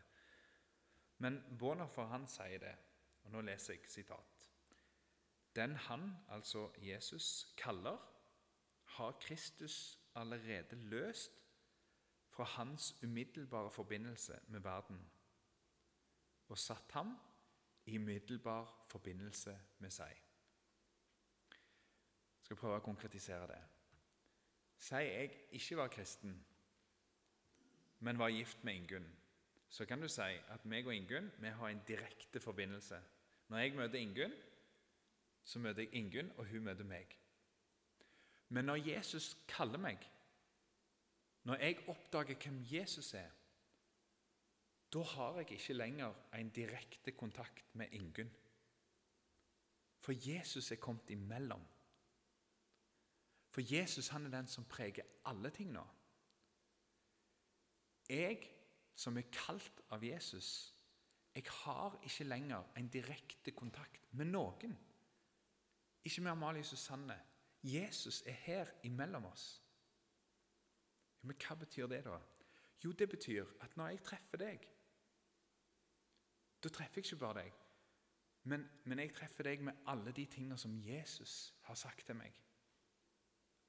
Men 1.27 1.41
Bonhoeffer 1.59 2.07
han 2.13 2.29
sier 2.31 2.63
det, 2.63 2.77
og 3.25 3.35
nå 3.35 3.43
leser 3.49 3.75
jeg 3.75 3.91
sitat. 3.91 4.47
Den 5.59 5.75
han, 5.89 6.07
altså 6.31 6.69
Jesus, 6.79 7.51
kaller, 7.59 7.99
har 8.95 9.19
Kristus 9.23 9.99
allerede 10.15 10.79
løst 10.93 11.40
fra 12.41 12.45
hans 12.45 12.97
umiddelbare 13.03 13.71
forbindelse 13.71 14.39
med 14.49 14.61
verden 14.61 15.01
og 16.49 16.59
satt 16.59 16.93
ham 16.93 17.19
i 17.87 17.99
umiddelbar 17.99 18.87
forbindelse 18.89 19.59
med 19.79 19.91
seg. 19.93 20.15
Jeg 21.51 22.47
skal 22.47 22.57
prøve 22.57 22.79
å 22.81 22.85
konkretisere 22.85 23.47
det. 23.51 23.59
Sier 24.81 25.05
jeg 25.05 25.35
ikke 25.59 25.77
var 25.83 25.93
kristen, 25.93 26.33
men 28.01 28.19
var 28.19 28.33
gift 28.33 28.65
med 28.65 28.81
Ingunn, 28.81 29.11
så 29.69 29.85
kan 29.85 30.01
du 30.01 30.09
si 30.09 30.31
at 30.55 30.65
meg 30.65 30.89
og 30.89 30.97
Ingunn 30.97 31.29
vi 31.43 31.53
har 31.59 31.69
en 31.69 31.83
direkte 31.89 32.41
forbindelse. 32.41 33.03
Når 33.53 33.59
jeg 33.59 33.77
møter 33.77 33.99
Ingunn, 34.01 34.33
så 35.45 35.61
møter 35.61 35.85
jeg 35.85 35.95
Ingunn, 35.95 36.33
og 36.39 36.49
hun 36.49 36.65
møter 36.65 36.89
meg. 36.89 37.19
Men 38.49 38.65
når 38.65 38.81
Jesus 38.89 39.37
kaller 39.49 39.79
meg, 39.79 40.09
når 41.45 41.55
jeg 41.55 41.89
oppdager 41.89 42.35
hvem 42.35 42.63
Jesus 42.73 43.15
er, 43.15 43.31
da 44.93 45.03
har 45.03 45.37
jeg 45.39 45.53
ikke 45.53 45.73
lenger 45.73 46.15
en 46.35 46.51
direkte 46.51 47.13
kontakt 47.13 47.75
med 47.75 47.87
Ingunn. 47.93 48.31
For 50.01 50.13
Jesus 50.13 50.71
er 50.73 50.77
kommet 50.77 51.11
imellom. 51.11 51.63
For 53.51 53.75
Jesus 53.75 54.09
han 54.09 54.27
er 54.27 54.31
den 54.31 54.47
som 54.47 54.65
preger 54.65 55.03
alle 55.25 55.51
ting 55.51 55.73
nå. 55.73 55.85
Jeg 58.09 58.51
som 58.95 59.17
er 59.17 59.31
kalt 59.33 59.81
av 59.91 60.05
Jesus, 60.05 60.75
jeg 61.35 61.45
har 61.63 61.99
ikke 62.03 62.25
lenger 62.25 62.65
en 62.77 62.89
direkte 62.89 63.55
kontakt 63.55 64.09
med 64.13 64.33
noen. 64.33 64.75
Ikke 66.05 66.21
med 66.21 66.33
Amalie 66.33 66.65
Susanne. 66.65 67.17
Jesus 67.63 68.23
er 68.27 68.33
her 68.33 68.71
imellom 68.83 69.25
oss. 69.25 69.63
Men 71.23 71.37
hva 71.37 71.57
betyr 71.61 71.89
det, 71.91 72.05
da? 72.05 72.19
Jo, 72.85 72.93
det 72.93 73.09
betyr 73.09 73.49
at 73.61 73.77
når 73.77 73.95
jeg 73.95 74.05
treffer 74.05 74.41
deg, 74.41 74.69
da 76.65 76.69
treffer 76.69 77.01
jeg 77.01 77.11
ikke 77.11 77.21
bare 77.21 77.43
deg, 77.43 77.59
men, 78.49 78.65
men 78.89 79.03
jeg 79.03 79.13
treffer 79.15 79.45
deg 79.45 79.65
med 79.65 79.83
alle 79.93 80.13
de 80.17 80.25
tingene 80.27 80.57
som 80.59 80.77
Jesus 80.81 81.55
har 81.67 81.77
sagt 81.77 82.07
til 82.07 82.17
meg. 82.17 82.37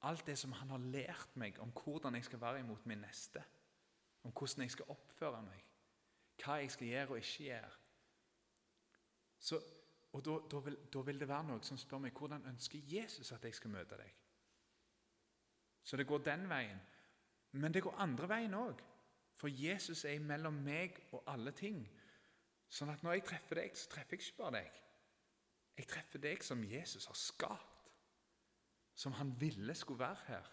Alt 0.08 0.26
det 0.26 0.38
som 0.38 0.52
han 0.58 0.72
har 0.72 0.78
lært 0.78 1.36
meg 1.38 1.60
om 1.62 1.70
hvordan 1.76 2.16
jeg 2.16 2.24
skal 2.24 2.40
være 2.40 2.62
imot 2.64 2.86
min 2.86 3.04
neste. 3.04 3.42
Om 4.22 4.32
hvordan 4.32 4.64
jeg 4.64 4.70
skal 4.70 4.88
oppføre 4.88 5.42
meg. 5.44 5.60
Hva 6.42 6.56
jeg 6.62 6.72
skal 6.72 6.88
gjøre 6.88 7.08
og 7.08 7.20
ikke 7.20 7.44
gjøre. 7.44 7.70
Så 9.38 9.60
Og 10.12 10.24
da, 10.24 10.34
da, 10.50 10.58
vil, 10.60 10.76
da 10.92 11.00
vil 11.00 11.20
det 11.20 11.28
være 11.28 11.44
noe 11.48 11.62
som 11.64 11.78
spør 11.80 12.02
meg 12.04 12.12
hvordan 12.12 12.42
ønsker 12.50 12.82
Jesus 12.84 13.32
at 13.32 13.44
jeg 13.44 13.54
skal 13.56 13.70
møte 13.72 13.96
deg. 13.96 14.10
Så 15.82 15.96
det 15.96 16.06
går 16.06 16.18
den 16.26 16.44
veien. 16.50 16.80
Men 17.52 17.74
det 17.74 17.82
går 17.84 18.00
andre 18.00 18.28
veien 18.28 18.54
òg. 18.56 18.80
For 19.36 19.48
Jesus 19.48 20.04
er 20.04 20.22
mellom 20.22 20.60
meg 20.64 20.98
og 21.12 21.24
alle 21.26 21.52
ting. 21.56 21.82
Sånn 22.72 22.92
at 22.92 23.02
når 23.04 23.18
jeg 23.18 23.26
treffer 23.28 23.60
deg, 23.60 23.76
så 23.76 23.90
treffer 23.92 24.16
jeg 24.16 24.24
ikke 24.24 24.38
bare 24.38 24.60
deg. 24.60 24.80
Jeg 25.76 25.88
treffer 25.88 26.22
deg 26.22 26.44
som 26.44 26.64
Jesus 26.64 27.08
har 27.10 27.18
skapt. 27.18 27.90
Som 28.94 29.16
han 29.16 29.32
ville 29.40 29.74
skulle 29.74 30.04
være 30.04 30.24
her. 30.28 30.48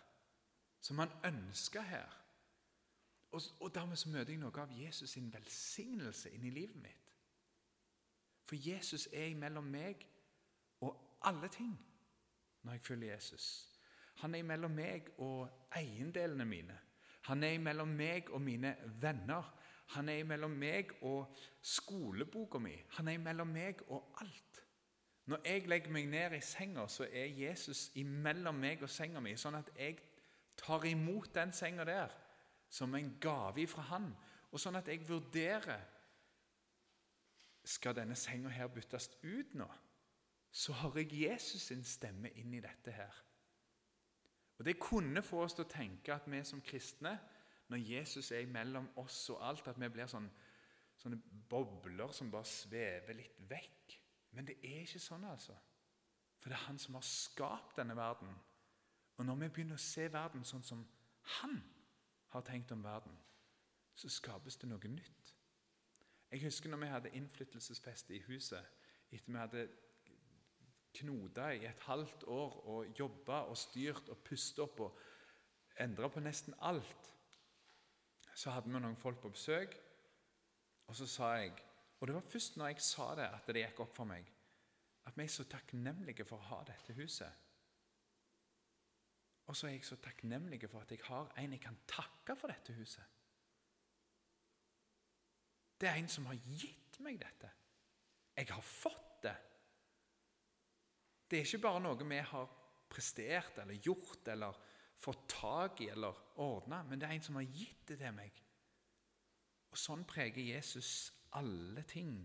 Som 0.82 1.00
han 1.04 1.12
ønska 1.28 1.84
her. 1.84 2.16
Og, 3.32 3.42
og 3.60 3.76
dermed 3.76 4.00
så 4.00 4.10
møter 4.10 4.34
jeg 4.34 4.42
noe 4.42 4.64
av 4.64 4.72
Jesus 4.74 5.14
sin 5.14 5.30
velsignelse 5.34 6.32
inn 6.34 6.48
i 6.50 6.54
livet 6.56 6.80
mitt. 6.82 7.12
For 8.50 8.58
Jesus 8.58 9.06
er 9.14 9.36
mellom 9.38 9.68
meg 9.70 10.02
og 10.82 10.96
alle 11.30 11.52
ting 11.54 11.76
når 12.64 12.74
jeg 12.74 12.82
følger 12.82 13.14
Jesus. 13.14 13.46
Han 14.24 14.36
er 14.36 14.44
mellom 14.44 14.74
meg 14.74 15.12
og 15.22 15.70
eiendelene 15.78 16.46
mine. 16.46 16.80
Han 17.30 17.44
er 17.46 17.60
mellom 17.62 17.92
meg 17.94 18.30
og 18.34 18.42
mine 18.42 18.76
venner. 19.02 19.46
Han 19.96 20.10
er 20.10 20.26
mellom 20.28 20.54
meg 20.58 20.92
og 21.06 21.36
skoleboka 21.62 22.62
mi. 22.62 22.76
Han 22.98 23.08
er 23.10 23.22
mellom 23.22 23.54
meg 23.54 23.82
og 23.88 24.22
alt. 24.22 24.64
Når 25.30 25.46
jeg 25.46 25.68
legger 25.70 25.94
meg 25.94 26.08
ned 26.10 26.34
i 26.38 26.42
senga, 26.42 26.88
så 26.90 27.06
er 27.06 27.30
Jesus 27.38 27.92
imellom 28.02 28.58
meg 28.58 28.82
og 28.82 28.90
senga 28.90 29.22
mi, 29.22 29.36
sånn 29.38 29.60
at 29.60 29.70
jeg 29.78 30.00
tar 30.58 30.88
imot 30.90 31.30
den 31.36 31.54
senga 31.54 31.86
der 31.86 32.16
som 32.70 32.96
en 32.98 33.12
gave 33.22 33.68
fra 33.70 33.86
Han, 33.92 34.10
og 34.50 34.62
sånn 34.62 34.80
at 34.80 34.90
jeg 34.90 35.06
vurderer 35.06 35.86
skal 37.70 37.94
denne 37.98 38.18
senga 38.18 38.50
her 38.50 38.70
byttes 38.74 39.10
ut 39.22 39.54
nå, 39.58 39.68
så 40.50 40.74
har 40.82 40.98
jeg 40.98 41.14
Jesus 41.28 41.70
sin 41.70 41.84
stemme 41.86 42.32
inn 42.42 42.54
i 42.58 42.64
dette 42.64 42.94
her. 42.94 43.14
Og 44.60 44.66
Det 44.66 44.80
kunne 44.80 45.22
få 45.24 45.44
oss 45.44 45.56
til 45.56 45.64
å 45.64 45.72
tenke 45.72 46.14
at 46.14 46.28
vi 46.28 46.42
som 46.44 46.62
kristne, 46.62 47.16
når 47.70 47.78
Jesus 47.78 48.32
er 48.32 48.50
mellom 48.50 48.90
oss 49.00 49.30
og 49.30 49.44
alt, 49.48 49.68
at 49.68 49.80
vi 49.80 49.88
blir 49.94 50.10
sånn, 50.10 50.28
sånne 51.00 51.20
bobler 51.50 52.12
som 52.12 52.32
bare 52.32 52.50
svever 52.50 53.16
litt 53.16 53.38
vekk. 53.50 53.96
Men 54.36 54.48
det 54.50 54.58
er 54.60 54.82
ikke 54.84 55.00
sånn, 55.00 55.24
altså. 55.30 55.56
For 56.40 56.52
det 56.52 56.58
er 56.58 56.66
han 56.68 56.80
som 56.82 56.98
har 56.98 57.06
skapt 57.08 57.78
denne 57.80 57.96
verden. 57.96 58.34
Og 59.18 59.26
når 59.26 59.36
vi 59.36 59.50
begynner 59.50 59.80
å 59.80 59.84
se 59.84 60.08
verden 60.12 60.44
sånn 60.48 60.66
som 60.66 60.84
han 61.40 61.60
har 62.34 62.44
tenkt 62.48 62.72
om 62.72 62.84
verden, 62.84 63.16
så 63.96 64.10
skapes 64.12 64.58
det 64.58 64.70
noe 64.70 64.92
nytt. 64.92 65.34
Jeg 66.32 66.44
husker 66.44 66.70
når 66.70 66.84
vi 66.84 66.92
hadde 66.94 67.16
innflyttelsesfest 67.18 68.12
i 68.12 68.22
huset 68.28 68.66
etter 69.10 69.32
vi 69.32 69.40
hadde 69.40 69.64
knota 70.94 71.52
i 71.54 71.66
et 71.68 71.86
halvt 71.86 72.26
år 72.28 72.58
og 72.72 73.00
jobba 73.00 73.44
og 73.52 73.58
styrt 73.58 74.10
og 74.10 74.24
pustet 74.26 74.64
opp 74.64 74.82
og 74.88 75.00
endra 75.80 76.10
på 76.10 76.24
nesten 76.24 76.56
alt. 76.66 77.14
Så 78.36 78.54
hadde 78.56 78.72
vi 78.72 78.80
noen 78.80 78.98
folk 79.00 79.22
på 79.22 79.32
besøk, 79.34 79.76
og 80.88 80.96
så 80.96 81.08
sa 81.08 81.34
jeg 81.38 81.58
Og 82.00 82.08
det 82.08 82.14
var 82.16 82.22
først 82.32 82.56
når 82.56 82.68
jeg 82.68 82.82
sa 82.82 83.06
det, 83.16 83.26
at 83.28 83.48
det 83.48 83.60
gikk 83.66 83.80
opp 83.84 83.96
for 83.96 84.08
meg 84.08 84.30
at 85.10 85.18
vi 85.18 85.24
er 85.26 85.32
så 85.34 85.44
takknemlige 85.50 86.26
for 86.28 86.38
å 86.38 86.48
ha 86.52 86.60
dette 86.68 86.94
huset. 86.96 87.46
Og 89.50 89.58
så 89.58 89.68
er 89.68 89.74
jeg 89.74 89.88
så 89.88 89.98
takknemlig 89.98 90.62
for 90.70 90.84
at 90.84 90.92
jeg 90.94 91.02
har 91.08 91.32
en 91.42 91.56
jeg 91.56 91.64
kan 91.64 91.80
takke 91.90 92.36
for 92.38 92.54
dette 92.54 92.76
huset. 92.78 93.04
Det 95.82 95.90
er 95.90 95.98
en 95.98 96.12
som 96.12 96.28
har 96.30 96.38
gitt 96.46 97.00
meg 97.02 97.18
dette. 97.22 97.50
Jeg 98.38 98.52
har 98.52 98.62
fått 98.62 99.24
det. 99.24 99.36
Det 101.30 101.38
er 101.38 101.46
ikke 101.46 101.62
bare 101.68 101.82
noe 101.84 102.10
vi 102.10 102.20
har 102.32 102.52
prestert 102.90 103.60
eller 103.62 103.78
gjort 103.86 104.28
eller 104.34 104.58
fått 105.00 105.28
tak 105.30 105.82
i 105.82 105.90
eller 105.94 106.16
ordna, 106.42 106.82
men 106.84 107.00
det 107.00 107.08
er 107.08 107.16
en 107.16 107.24
som 107.24 107.38
har 107.40 107.48
gitt 107.48 107.86
det 107.88 108.00
til 108.02 108.16
meg. 108.16 108.42
Og 109.70 109.78
Sånn 109.78 110.04
preger 110.10 110.42
Jesus 110.42 111.12
alle 111.38 111.84
ting. 111.88 112.16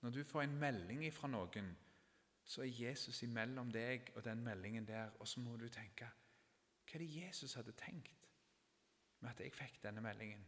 Når 0.00 0.14
du 0.14 0.22
får 0.24 0.46
en 0.46 0.58
melding 0.62 1.02
fra 1.12 1.28
noen, 1.28 1.72
så 2.46 2.62
er 2.64 2.72
Jesus 2.86 3.20
imellom 3.26 3.70
deg 3.74 4.12
og 4.14 4.24
den 4.24 4.40
meldingen 4.46 4.86
der, 4.86 5.12
og 5.20 5.28
så 5.28 5.42
må 5.42 5.56
du 5.60 5.68
tenke 5.68 6.08
Hva 6.86 6.96
er 6.98 7.04
det 7.04 7.10
Jesus 7.14 7.54
hadde 7.54 7.76
tenkt 7.78 8.30
med 9.20 9.30
at 9.30 9.42
jeg 9.44 9.52
fikk 9.54 9.82
denne 9.84 10.02
meldingen? 10.02 10.42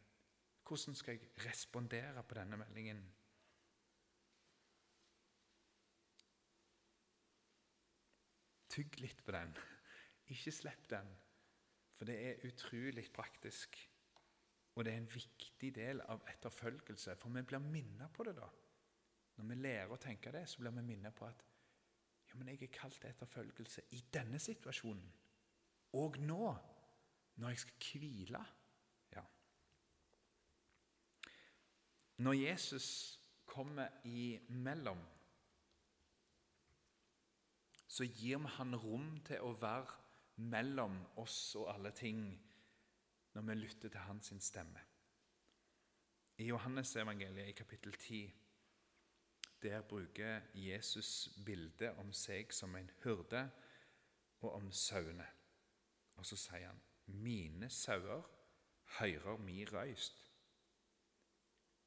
Hvordan 0.66 0.97
skal 0.97 1.18
jeg 1.18 1.45
respondere 1.45 2.23
på 2.23 2.38
denne 2.38 2.57
meldingen? 2.59 3.03
Tygg 8.72 8.98
litt 9.02 9.20
på 9.24 9.35
den. 9.35 9.52
Ikke 10.32 10.52
slipp 10.54 10.87
den, 10.90 11.08
for 11.98 12.08
det 12.08 12.16
er 12.24 12.44
utrolig 12.48 13.04
praktisk. 13.12 13.76
Og 14.72 14.87
det 14.87 14.94
er 14.94 15.02
en 15.02 15.11
viktig 15.12 15.70
del 15.76 16.00
av 16.08 16.22
etterfølgelse, 16.32 17.18
for 17.20 17.35
vi 17.35 17.42
blir 17.44 17.61
minnet 17.61 18.12
på 18.16 18.24
det 18.24 18.37
da. 18.38 18.48
Når 19.37 19.48
vi 19.50 19.58
lærer 19.61 19.92
å 19.92 20.00
tenke 20.00 20.32
det, 20.32 20.46
så 20.48 20.62
blir 20.62 20.72
vi 20.78 20.87
minnet 20.87 21.16
på 21.16 21.28
at 21.28 21.44
ja, 22.30 22.38
men 22.38 22.48
jeg 22.48 22.62
er 22.64 22.72
kalt 22.72 22.96
til 22.96 23.11
etterfølgelse 23.11 23.85
i 23.92 24.00
denne 24.14 24.40
situasjonen. 24.40 25.04
Og 26.00 26.16
nå, 26.24 26.46
når 27.37 27.52
jeg 27.52 27.64
skal 27.66 28.00
hvile. 28.00 28.44
Når 32.22 32.32
Jesus 32.32 32.88
kommer 33.46 33.88
imellom, 34.04 35.00
så 37.92 38.07
gir 38.09 38.40
vi 38.40 38.55
han 38.57 38.76
rom 38.81 39.18
til 39.26 39.44
å 39.44 39.52
være 39.61 39.98
mellom 40.52 40.94
oss 41.20 41.55
og 41.61 41.68
alle 41.74 41.92
ting 41.96 42.22
når 43.35 43.44
vi 43.48 43.57
lytter 43.59 43.92
til 43.92 44.07
hans 44.07 44.33
stemme. 44.40 44.81
I 46.40 46.46
Johannes 46.48 46.94
evangeliet 46.96 47.50
i 47.52 47.57
kapittel 47.57 47.92
10 47.92 48.33
der 49.62 49.85
bruker 49.87 50.40
Jesus 50.55 51.28
bildet 51.46 51.98
om 52.00 52.14
seg 52.16 52.50
som 52.57 52.74
en 52.76 52.88
hyrde 53.05 53.44
og 54.40 54.57
om 54.57 54.72
sauene. 54.72 55.28
Og 56.16 56.26
så 56.26 56.37
sier 56.37 56.66
han, 56.66 56.81
'Mine 57.07 57.70
sauer 57.70 58.22
hører 58.98 59.37
mi 59.37 59.64
røyst.' 59.64 60.28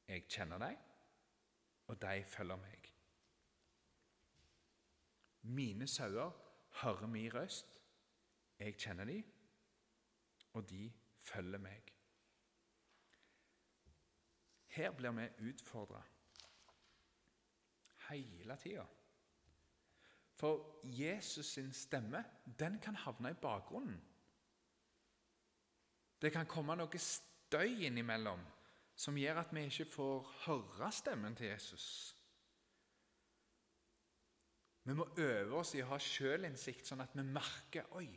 Jeg 0.07 0.27
kjenner 0.27 0.57
dem, 0.57 0.77
og 1.87 2.01
de 2.01 2.23
følger 2.23 2.55
meg. 2.55 2.84
Mine 5.45 5.87
sauer 5.87 6.31
hører 6.81 7.07
min 7.07 7.33
røst. 7.33 7.81
Jeg 8.59 8.77
kjenner 8.77 9.05
de, 9.05 9.23
og 10.53 10.69
de 10.69 10.91
følger 11.21 11.59
meg. 11.59 11.91
Her 14.75 14.91
blir 14.91 15.11
vi 15.15 15.49
utfordra 15.49 16.01
hele 18.09 18.57
tida. 18.61 18.85
For 20.35 20.81
Jesus 20.83 21.45
sin 21.45 21.73
stemme 21.73 22.23
den 22.59 22.79
kan 22.79 22.95
havne 22.95 23.31
i 23.31 23.39
bakgrunnen. 23.41 24.01
Det 26.21 26.31
kan 26.31 26.47
komme 26.47 26.75
noe 26.75 26.99
støy 26.99 27.85
innimellom 27.87 28.43
som 28.95 29.17
gjør 29.19 29.41
at 29.43 29.55
vi 29.55 29.65
ikke 29.67 29.87
får 29.91 30.29
høre 30.45 30.91
stemmen 30.91 31.35
til 31.35 31.51
Jesus. 31.51 31.87
Vi 34.85 34.93
må 34.93 35.07
øve 35.17 35.57
oss 35.57 35.73
i 35.75 35.81
å 35.81 35.89
ha 35.89 35.97
sjølinnsikt, 36.01 36.85
sånn 36.85 37.01
at 37.01 37.15
vi 37.17 37.25
merker 37.25 37.89
Oi, 37.97 38.07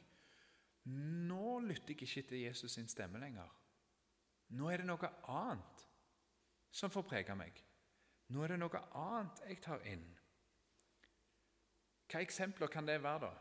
nå 1.28 1.59
lytter 1.64 1.94
jeg 1.94 2.04
ikke 2.04 2.28
til 2.31 2.44
Jesus 2.44 2.76
sin 2.76 2.88
stemme 2.88 3.20
lenger. 3.22 3.48
Nå 4.57 4.68
er 4.72 4.83
det 4.83 4.88
noe 4.88 5.11
annet 5.33 5.85
som 6.72 6.92
får 6.92 7.07
prege 7.09 7.37
meg. 7.37 7.57
Nå 8.33 8.44
er 8.44 8.54
det 8.54 8.61
noe 8.61 8.83
annet 9.00 9.42
jeg 9.48 9.61
tar 9.64 9.85
inn. 9.88 10.07
Hva 12.09 12.22
eksempler 12.24 12.72
kan 12.72 12.88
det 12.88 13.00
være, 13.04 13.28
da? 13.28 13.33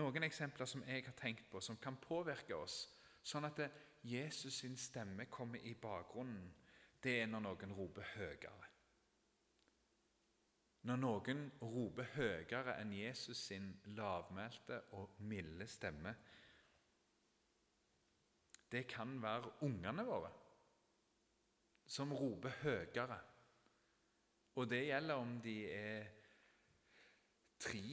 Noen 0.00 0.24
eksempler 0.24 0.68
som 0.70 0.84
jeg 0.86 1.04
har 1.04 1.16
tenkt 1.18 1.48
på, 1.50 1.60
som 1.60 1.80
kan 1.82 1.98
påvirke 2.00 2.56
oss, 2.56 2.84
sånn 3.26 3.48
at 3.48 3.58
Jesus 4.06 4.60
sin 4.62 4.76
stemme 4.80 5.26
kommer 5.32 5.60
i 5.66 5.74
bakgrunnen 5.76 6.48
det 7.02 7.22
er 7.22 7.28
når 7.32 7.44
noen 7.44 7.74
roper 7.76 8.06
høyere. 8.14 8.69
Når 10.88 10.96
noen 10.96 11.40
roper 11.60 12.08
høyere 12.14 12.78
enn 12.80 12.92
Jesus 12.96 13.42
sin 13.50 13.66
lavmælte 13.96 14.78
og 14.96 15.18
milde 15.28 15.66
stemme. 15.68 16.14
Det 18.70 18.86
kan 18.88 19.18
være 19.22 19.58
ungene 19.66 20.06
våre 20.08 20.30
som 21.90 22.14
roper 22.14 22.54
høyere. 22.62 23.18
Og 24.56 24.70
det 24.70 24.84
gjelder 24.86 25.20
om 25.20 25.36
de 25.42 25.56
er 25.74 26.06
tre, 27.60 27.84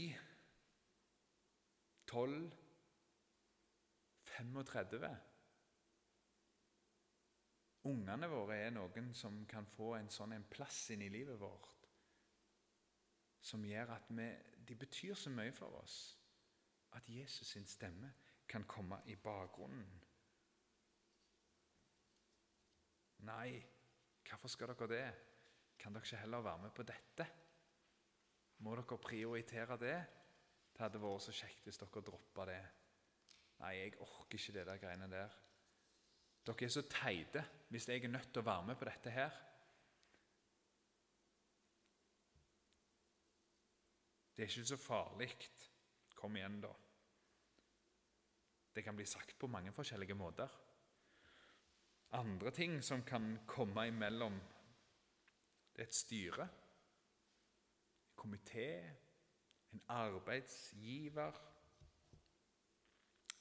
tolv, 2.08 2.52
35 4.38 5.16
Ungene 7.88 8.28
våre 8.30 8.58
er 8.66 8.74
noen 8.76 9.14
som 9.16 9.46
kan 9.50 9.66
få 9.78 9.94
en 9.98 10.10
sånn 10.12 10.36
en 10.36 10.46
plass 10.52 10.90
inn 10.94 11.06
i 11.06 11.12
livet 11.14 11.40
vårt 11.40 11.87
som 13.48 13.64
gjør 13.64 13.94
at 13.96 14.10
vi, 14.12 14.28
de 14.68 14.76
betyr 14.76 15.16
så 15.16 15.32
mye 15.32 15.54
for 15.56 15.80
oss 15.80 15.98
at 16.98 17.10
Jesus 17.10 17.48
sin 17.48 17.68
stemme 17.68 18.12
kan 18.50 18.66
komme 18.68 19.00
i 19.06 19.16
bakgrunnen. 19.16 19.88
Nei, 23.28 23.58
hvorfor 24.28 24.52
skal 24.52 24.72
dere 24.72 24.90
det? 24.92 25.08
Kan 25.80 25.96
dere 25.96 26.06
ikke 26.06 26.22
heller 26.24 26.46
være 26.46 26.64
med 26.66 26.76
på 26.76 26.86
dette? 26.88 27.28
Må 28.64 28.76
dere 28.76 29.00
prioritere 29.02 29.80
det? 29.82 29.98
Det 30.74 30.84
hadde 30.84 31.02
vært 31.02 31.26
så 31.26 31.36
kjekt 31.36 31.66
hvis 31.66 31.80
dere 31.82 32.06
droppa 32.06 32.48
det. 32.50 32.62
Nei, 33.62 33.74
jeg 33.80 33.98
orker 34.04 34.38
ikke 34.38 34.56
det 34.60 34.66
der 34.70 34.82
greiene 34.82 35.10
der. 35.12 35.36
Dere 36.48 36.68
er 36.68 36.74
så 36.74 36.86
teite 36.90 37.44
hvis 37.74 37.88
jeg 37.90 38.04
er 38.04 38.14
nødt 38.14 38.32
til 38.32 38.44
å 38.44 38.48
være 38.48 38.68
med 38.70 38.80
på 38.80 38.88
dette 38.88 39.12
her. 39.12 39.44
Det 44.38 44.44
er 44.44 44.50
ikke 44.50 44.66
så 44.66 44.78
farlig. 44.78 45.32
Kom 46.16 46.36
igjen, 46.38 46.60
da. 46.62 46.70
Det 48.76 48.84
kan 48.86 48.96
bli 48.96 49.06
sagt 49.06 49.40
på 49.40 49.48
mange 49.50 49.72
forskjellige 49.74 50.14
måter. 50.14 50.52
Andre 52.12 52.52
ting 52.52 52.84
som 52.84 53.02
kan 53.04 53.40
komme 53.48 53.88
imellom, 53.88 54.38
det 55.74 55.82
er 55.82 55.88
et 55.88 55.96
styre, 55.96 56.44
en 56.44 58.16
komité, 58.16 58.70
en 59.74 59.82
arbeidsgiver 59.88 61.32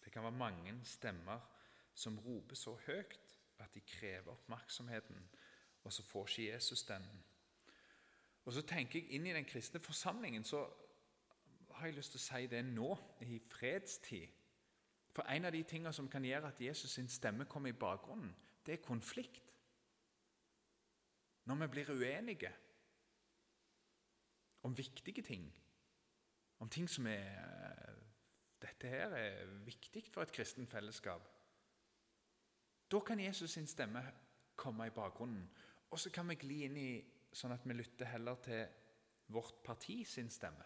Det 0.04 0.12
kan 0.12 0.22
være 0.22 0.32
mange 0.32 0.80
stemmer 0.84 1.40
som 1.94 2.18
roper 2.18 2.54
så 2.54 2.74
høyt 2.86 3.38
at 3.58 3.74
de 3.74 3.80
krever 3.80 4.30
oppmerksomheten, 4.32 5.28
og 5.84 5.92
så 5.92 6.02
får 6.02 6.28
ikke 6.28 6.52
Jesus 6.52 6.82
den. 6.82 7.24
Og 8.44 8.52
så 8.52 8.62
tenker 8.62 9.00
jeg 9.00 9.10
inn 9.10 9.26
i 9.26 9.32
den 9.32 9.44
kristne 9.44 9.80
forsamlingen, 9.80 10.44
så 10.44 10.85
har 11.76 11.86
jeg 11.86 11.96
lyst 11.96 12.14
til 12.14 12.20
å 12.20 12.24
si 12.24 12.46
det 12.50 12.62
nå, 12.64 12.90
i 13.20 13.38
fredstid. 13.50 14.32
For 15.16 15.28
en 15.32 15.48
av 15.48 15.52
de 15.54 15.62
tingene 15.64 15.92
som 15.96 16.08
kan 16.12 16.24
gjøre 16.24 16.50
at 16.52 16.60
Jesus 16.60 16.92
sin 16.96 17.08
stemme 17.08 17.46
kommer 17.48 17.72
i 17.72 17.78
bakgrunnen, 17.78 18.34
det 18.66 18.74
er 18.74 18.84
konflikt. 18.84 19.52
Når 21.46 21.54
vi 21.54 21.66
blir 21.66 21.90
uenige 21.94 22.52
om 24.62 24.76
viktige 24.76 25.22
ting, 25.22 25.46
om 26.58 26.68
ting 26.68 26.90
som 26.90 27.06
er 27.06 27.94
Dette 28.56 28.88
her 28.88 29.12
er 29.12 29.50
viktig 29.66 30.00
for 30.08 30.24
et 30.24 30.32
kristent 30.32 30.70
fellesskap. 30.72 31.26
Da 32.90 33.00
kan 33.04 33.20
Jesus 33.20 33.52
sin 33.52 33.66
stemme 33.66 34.00
komme 34.56 34.86
i 34.86 34.94
bakgrunnen. 34.96 35.44
Og 35.90 36.00
så 36.00 36.10
kan 36.10 36.28
vi 36.28 36.38
gli 36.40 36.62
inn 36.64 36.78
i 36.80 36.88
sånn 37.36 37.52
at 37.52 37.66
vi 37.68 37.76
lytter 37.76 38.08
heller 38.08 38.40
til 38.42 38.64
vårt 39.28 39.60
parti 39.64 39.98
sin 40.08 40.32
stemme. 40.32 40.64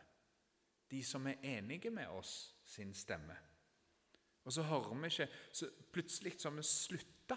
De 0.90 1.02
som 1.04 1.26
er 1.26 1.42
enige 1.56 1.90
med 1.90 2.08
oss 2.08 2.54
sin 2.64 2.94
stemme. 2.94 3.36
Og 4.44 4.52
så 4.52 4.62
hører 4.62 4.94
vi 4.94 5.06
ikke 5.06 5.28
så 5.52 5.68
Plutselig 5.92 6.40
så 6.40 6.48
har 6.48 6.56
vi 6.56 6.62
slutta 6.66 7.36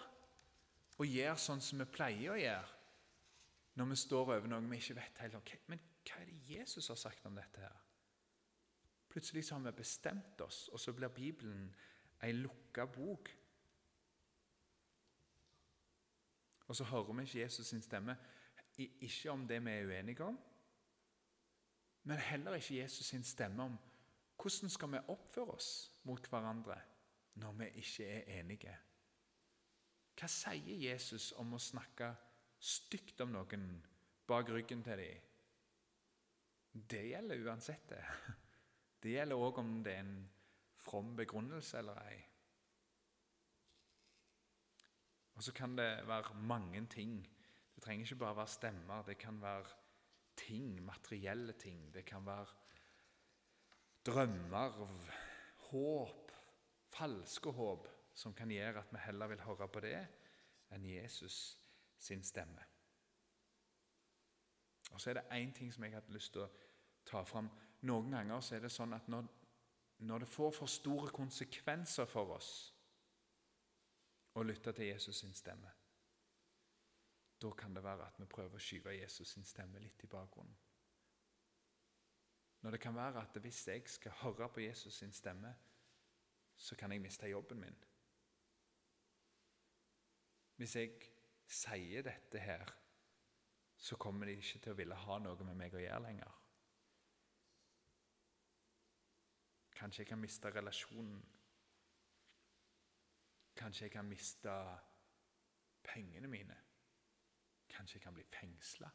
å 1.02 1.06
gjøre 1.06 1.38
sånn 1.42 1.62
som 1.62 1.82
vi 1.82 1.90
pleier 1.90 2.34
å 2.34 2.40
gjøre 2.40 2.80
når 3.74 3.88
vi 3.90 3.96
står 3.98 4.28
over 4.36 4.50
noe 4.50 4.62
vi 4.70 4.78
ikke 4.78 4.96
vet 5.00 5.22
heller. 5.24 5.42
okay, 5.42 5.58
Men 5.68 5.80
hva 6.06 6.20
er 6.22 6.30
det 6.30 6.58
Jesus 6.58 6.88
har 6.92 7.00
sagt 7.02 7.26
om 7.26 7.36
dette 7.36 7.62
her? 7.64 7.80
Plutselig 9.10 9.46
så 9.46 9.56
har 9.56 9.64
vi 9.66 9.78
bestemt 9.78 10.42
oss, 10.42 10.68
og 10.70 10.80
så 10.80 10.94
blir 10.94 11.10
Bibelen 11.14 11.68
ei 12.22 12.32
lukka 12.38 12.86
bok. 12.86 13.30
Og 16.68 16.76
så 16.76 16.84
hører 16.84 17.14
vi 17.14 17.26
ikke 17.26 17.40
Jesus 17.40 17.68
sin 17.68 17.82
stemme, 17.82 18.16
ikke 18.78 19.32
om 19.32 19.48
det 19.48 19.60
vi 19.66 19.72
er 19.72 19.90
uenige 19.90 20.26
om, 20.26 20.38
men 22.04 22.18
heller 22.18 22.58
ikke 22.60 22.82
Jesus 22.82 23.08
sin 23.08 23.24
stemme 23.24 23.64
om 23.64 23.78
hvordan 24.42 24.70
skal 24.70 24.92
vi 24.92 25.04
oppføre 25.08 25.56
oss 25.56 25.70
mot 26.04 26.28
hverandre 26.28 26.76
når 27.40 27.52
vi 27.52 27.68
ikke 27.82 28.08
er 28.08 28.40
enige. 28.40 28.74
Hva 30.20 30.28
sier 30.30 30.82
Jesus 30.84 31.32
om 31.42 31.56
å 31.56 31.62
snakke 31.62 32.12
stygt 32.60 33.22
om 33.24 33.32
noen 33.34 33.68
bak 34.28 34.52
ryggen 34.54 34.84
til 34.86 35.00
dem? 35.00 35.30
Det 36.74 37.04
gjelder 37.08 37.48
uansett, 37.48 37.90
det. 37.90 38.04
Det 39.04 39.12
gjelder 39.12 39.36
òg 39.36 39.58
om 39.60 39.72
det 39.84 39.92
er 39.98 40.00
en 40.00 40.30
from 40.80 41.10
begrunnelse 41.16 41.76
eller 41.78 41.98
ei. 42.08 42.20
Og 45.36 45.44
så 45.44 45.52
kan 45.52 45.76
det 45.76 46.08
være 46.08 46.38
mange 46.40 46.86
ting. 46.88 47.18
Det 47.76 47.84
trenger 47.84 48.06
ikke 48.06 48.22
bare 48.22 48.38
være 48.38 48.54
stemmer. 48.54 49.04
Det 49.04 49.18
kan 49.20 49.42
være 49.42 49.66
ting, 50.36 50.82
materielle 50.86 51.54
ting. 51.54 51.94
Det 51.94 52.06
kan 52.06 52.26
være 52.26 52.46
drømmer, 54.06 54.86
håp, 55.70 56.32
falske 56.94 57.52
håp, 57.52 57.88
som 58.14 58.34
kan 58.34 58.52
gjøre 58.52 58.80
at 58.80 58.92
vi 58.92 59.02
heller 59.06 59.28
vil 59.28 59.42
høre 59.42 59.68
på 59.68 59.82
det 59.84 59.98
enn 60.74 60.86
Jesus 60.86 61.58
sin 61.98 62.24
stemme. 62.24 62.62
Og 64.94 65.02
Så 65.02 65.10
er 65.10 65.14
det 65.14 65.32
én 65.32 65.54
ting 65.54 65.74
som 65.74 65.84
jeg 65.84 65.94
hadde 65.94 66.14
lyst 66.14 66.34
til 66.34 66.44
å 66.44 66.52
ta 67.06 67.24
fram. 67.24 67.50
Noen 67.82 68.12
ganger 68.12 68.42
så 68.42 68.56
er 68.56 68.66
det 68.66 68.72
sånn 68.72 68.94
at 68.94 69.08
når, 69.10 69.26
når 70.06 70.24
det 70.24 70.30
får 70.30 70.52
for 70.52 70.70
store 70.70 71.10
konsekvenser 71.12 72.06
for 72.06 72.36
oss 72.36 72.52
å 74.38 74.44
lytte 74.44 74.74
til 74.74 74.92
Jesus 74.92 75.24
sin 75.24 75.34
stemme, 75.34 75.72
da 77.44 77.50
kan 77.52 77.76
det 77.76 77.84
være 77.84 78.08
at 78.08 78.20
vi 78.20 78.26
prøver 78.32 78.56
å 78.56 78.62
skyve 78.62 78.96
Jesus 78.96 79.34
sin 79.36 79.46
stemme 79.46 79.82
litt 79.84 80.04
i 80.04 80.08
bakgrunnen. 80.08 80.56
Når 82.64 82.72
det 82.72 82.80
kan 82.80 82.96
være 82.96 83.22
at 83.22 83.40
hvis 83.44 83.68
jeg 83.68 83.84
skal 83.92 84.12
høre 84.22 84.48
på 84.50 84.64
Jesus 84.64 84.94
sin 84.94 85.12
stemme, 85.12 85.52
så 86.56 86.76
kan 86.80 86.92
jeg 86.92 87.02
miste 87.02 87.28
jobben 87.28 87.60
min. 87.60 87.76
Hvis 90.56 90.76
jeg 90.76 90.94
sier 91.48 92.06
dette 92.08 92.40
her, 92.40 92.72
så 93.78 93.98
kommer 94.00 94.26
de 94.26 94.38
ikke 94.40 94.60
til 94.64 94.72
å 94.72 94.80
ville 94.80 94.96
ha 94.96 95.20
noe 95.20 95.44
med 95.44 95.60
meg 95.60 95.76
å 95.76 95.84
gjøre 95.84 96.04
lenger. 96.06 96.40
Kanskje 99.76 100.06
jeg 100.06 100.14
kan 100.14 100.22
miste 100.24 100.52
relasjonen. 100.56 101.24
Kanskje 103.60 103.90
jeg 103.90 103.92
kan 103.98 104.08
miste 104.08 104.54
pengene 105.84 106.32
mine. 106.32 106.56
Kanskje 107.74 107.98
jeg 107.98 108.06
kan 108.06 108.16
bli 108.16 108.26
fengsla. 108.30 108.90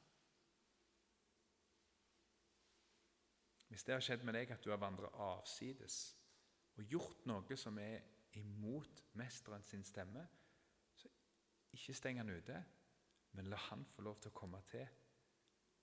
Hvis 3.68 3.84
det 3.84 3.94
har 3.94 4.04
skjedd 4.04 4.24
med 4.24 4.38
deg 4.38 4.52
at 4.54 4.64
du 4.64 4.70
har 4.72 4.80
vandret 4.80 5.16
avsides 5.20 5.98
og 6.78 6.86
gjort 6.88 7.26
noe 7.28 7.56
som 7.58 7.78
er 7.82 8.00
imot 8.38 9.02
mesteren 9.18 9.64
sin 9.66 9.84
stemme, 9.84 10.22
så 10.96 11.10
ikke 11.74 11.96
steng 11.96 12.20
han 12.22 12.30
ute, 12.30 12.62
men 13.36 13.50
la 13.50 13.58
han 13.68 13.84
få 13.92 14.04
lov 14.06 14.20
til 14.22 14.32
å 14.32 14.38
komme 14.38 14.62
til. 14.70 14.86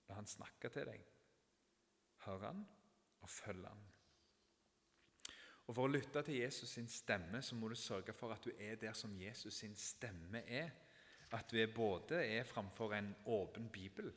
La 0.08 0.18
han 0.18 0.28
snakke 0.28 0.70
til 0.72 0.88
deg. 0.88 1.04
Hør 2.26 2.48
han, 2.48 2.64
og 3.22 3.30
følg 3.30 3.68
han. 3.68 3.84
Og 5.66 5.74
For 5.74 5.86
å 5.86 5.90
lytte 5.90 6.22
til 6.22 6.40
Jesus 6.40 6.76
sin 6.76 6.88
stemme 6.90 7.40
så 7.42 7.56
må 7.58 7.68
du 7.68 7.74
sørge 7.78 8.14
for 8.14 8.34
at 8.34 8.44
du 8.44 8.52
er 8.54 8.78
der 8.78 8.94
som 8.94 9.14
Jesus 9.18 9.62
sin 9.62 9.74
stemme 9.78 10.42
er. 10.46 10.70
At 11.34 11.52
er 11.54 11.74
både 11.74 12.20
er 12.22 12.44
framfor 12.46 12.94
en 12.94 13.14
åpen 13.26 13.70
bibel 13.72 14.12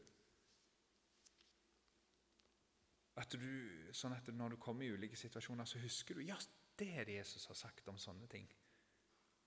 at 3.19 3.35
du, 3.35 3.49
Sånn 3.95 4.13
at 4.15 4.29
når 4.31 4.53
du 4.53 4.61
kommer 4.61 4.85
i 4.85 4.93
ulike 4.93 5.17
situasjoner, 5.17 5.67
så 5.67 5.81
husker 5.81 6.15
du 6.15 6.23
ja, 6.27 6.37
det 6.79 6.91
er 6.95 7.07
det 7.07 7.17
Jesus 7.17 7.47
har 7.49 7.57
sagt 7.57 7.87
om 7.91 7.97
sånne 7.99 8.29
ting. 8.31 8.45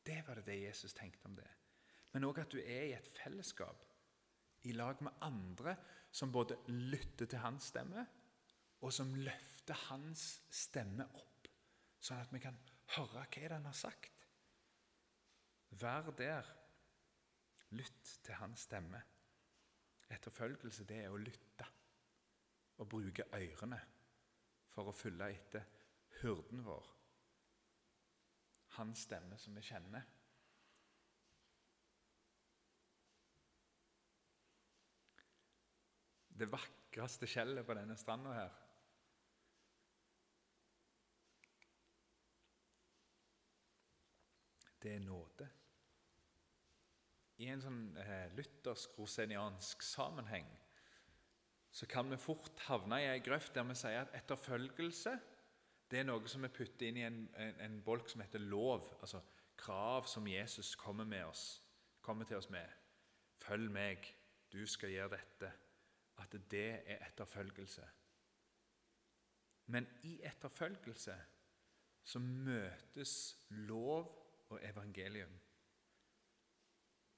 Det 0.03 0.19
var 0.27 0.41
det 0.41 0.49
det 0.51 0.59
Jesus 0.65 0.95
tenkte 0.97 1.29
om 1.31 1.37
det. 1.39 1.49
Men 2.13 2.27
òg 2.29 2.43
at 2.43 2.53
du 2.53 2.59
er 2.61 2.89
i 2.91 2.97
et 2.97 3.09
fellesskap 3.09 3.87
i 4.69 4.75
lag 4.77 4.99
med 5.03 5.25
andre 5.25 5.77
som 6.13 6.33
både 6.35 6.59
lytter 6.69 7.31
til 7.31 7.41
hans 7.41 7.71
stemme, 7.73 8.05
og 8.83 8.93
som 8.93 9.15
løfter 9.15 9.79
hans 9.89 10.27
stemme 10.53 11.07
opp, 11.07 11.49
sånn 12.03 12.21
at 12.21 12.35
vi 12.35 12.43
kan 12.43 12.59
høre 12.97 13.23
hva 13.23 13.49
han 13.55 13.71
har 13.71 13.79
sagt. 13.79 14.27
Vær 15.81 16.11
der. 16.19 16.51
Lytt 17.73 18.19
til 18.25 18.37
hans 18.37 18.67
stemme. 18.69 19.01
Etterfølgelse, 20.13 20.85
det 20.85 20.99
er 21.05 21.13
å 21.13 21.21
lytte 21.21 21.67
og 22.83 22.89
bruke 22.89 23.25
ørene 23.33 23.79
for 24.73 24.89
å 24.89 24.97
følge 24.97 25.29
etter 25.33 25.69
hyrden 26.21 26.65
vår, 26.65 26.89
hans 28.79 29.05
stemme 29.07 29.39
som 29.41 29.57
vi 29.57 29.65
kjenner. 29.65 30.05
Det 36.43 36.49
vakreste 36.51 37.29
skjellet 37.29 37.67
på 37.69 37.77
denne 37.77 37.97
stranda 38.01 38.35
her 38.35 38.61
Det 44.83 44.97
er 44.97 45.03
nåde. 45.05 45.47
I 47.43 47.51
en 47.51 47.63
sånn 47.65 47.81
eh, 47.99 48.29
luthersk, 48.37 48.95
roseniansk 48.99 49.83
sammenheng 49.83 50.47
så 51.73 51.89
kan 51.89 52.11
vi 52.11 52.21
fort 52.21 52.61
havne 52.69 52.99
i 53.01 53.09
ei 53.09 53.21
grøft 53.25 53.55
der 53.57 53.65
vi 53.65 53.75
sier 53.81 54.05
at 54.05 54.17
etterfølgelse 54.19 55.15
det 55.93 56.01
er 56.01 56.07
noe 56.09 56.29
som 56.31 56.45
vi 56.45 56.49
putter 56.53 56.89
inn 56.89 56.99
i 57.01 57.05
en, 57.05 57.19
en, 57.37 57.59
en 57.67 57.75
bolk 57.85 58.09
som 58.09 58.23
heter 58.25 58.41
lov. 58.41 58.87
Altså 59.05 59.21
krav 59.61 60.07
som 60.09 60.25
Jesus 60.29 60.71
kommer, 60.81 61.05
med 61.05 61.27
oss, 61.27 61.61
kommer 62.01 62.25
til 62.25 62.39
oss 62.39 62.49
med. 62.49 62.65
Følg 63.45 63.69
meg, 63.73 64.07
du 64.49 64.63
skal 64.65 64.95
gjøre 64.95 65.19
dette. 65.19 65.51
At 66.23 66.33
det 66.49 66.71
er 66.87 67.05
etterfølgelse. 67.11 67.85
Men 69.73 69.89
i 70.09 70.15
etterfølgelse 70.25 71.19
så 72.09 72.19
møtes 72.25 73.15
lov 73.69 74.09
og 74.49 74.59
evangelium. 74.65 75.33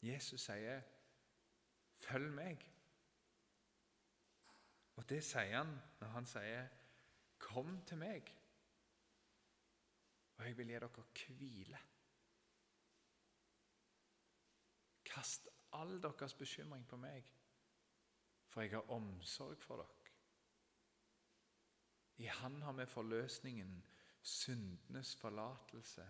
Jesus 0.05 0.41
sier, 0.41 0.83
'Følg 1.97 2.33
meg'. 2.35 2.71
Og 4.97 5.09
det 5.09 5.25
sier 5.25 5.57
han 5.57 5.79
når 6.01 6.09
han 6.09 6.27
sier, 6.27 6.69
'Kom 7.39 7.85
til 7.87 7.99
meg' 7.99 8.45
og 10.37 10.47
jeg 10.47 10.57
vil 10.57 10.67
gi 10.67 10.73
dere 10.73 11.05
hvile. 11.39 11.79
Kast 15.05 15.49
all 15.73 16.01
deres 16.03 16.35
bekymring 16.35 16.87
på 16.89 16.97
meg, 16.97 17.25
for 18.49 18.63
jeg 18.63 18.71
har 18.71 18.91
omsorg 18.91 19.63
for 19.63 19.83
dere. 19.83 20.13
I 22.17 22.27
Han 22.27 22.63
har 22.63 22.73
vi 22.73 22.87
forløsningen, 22.87 23.85
syndenes 24.23 25.17
forlatelse. 25.17 26.07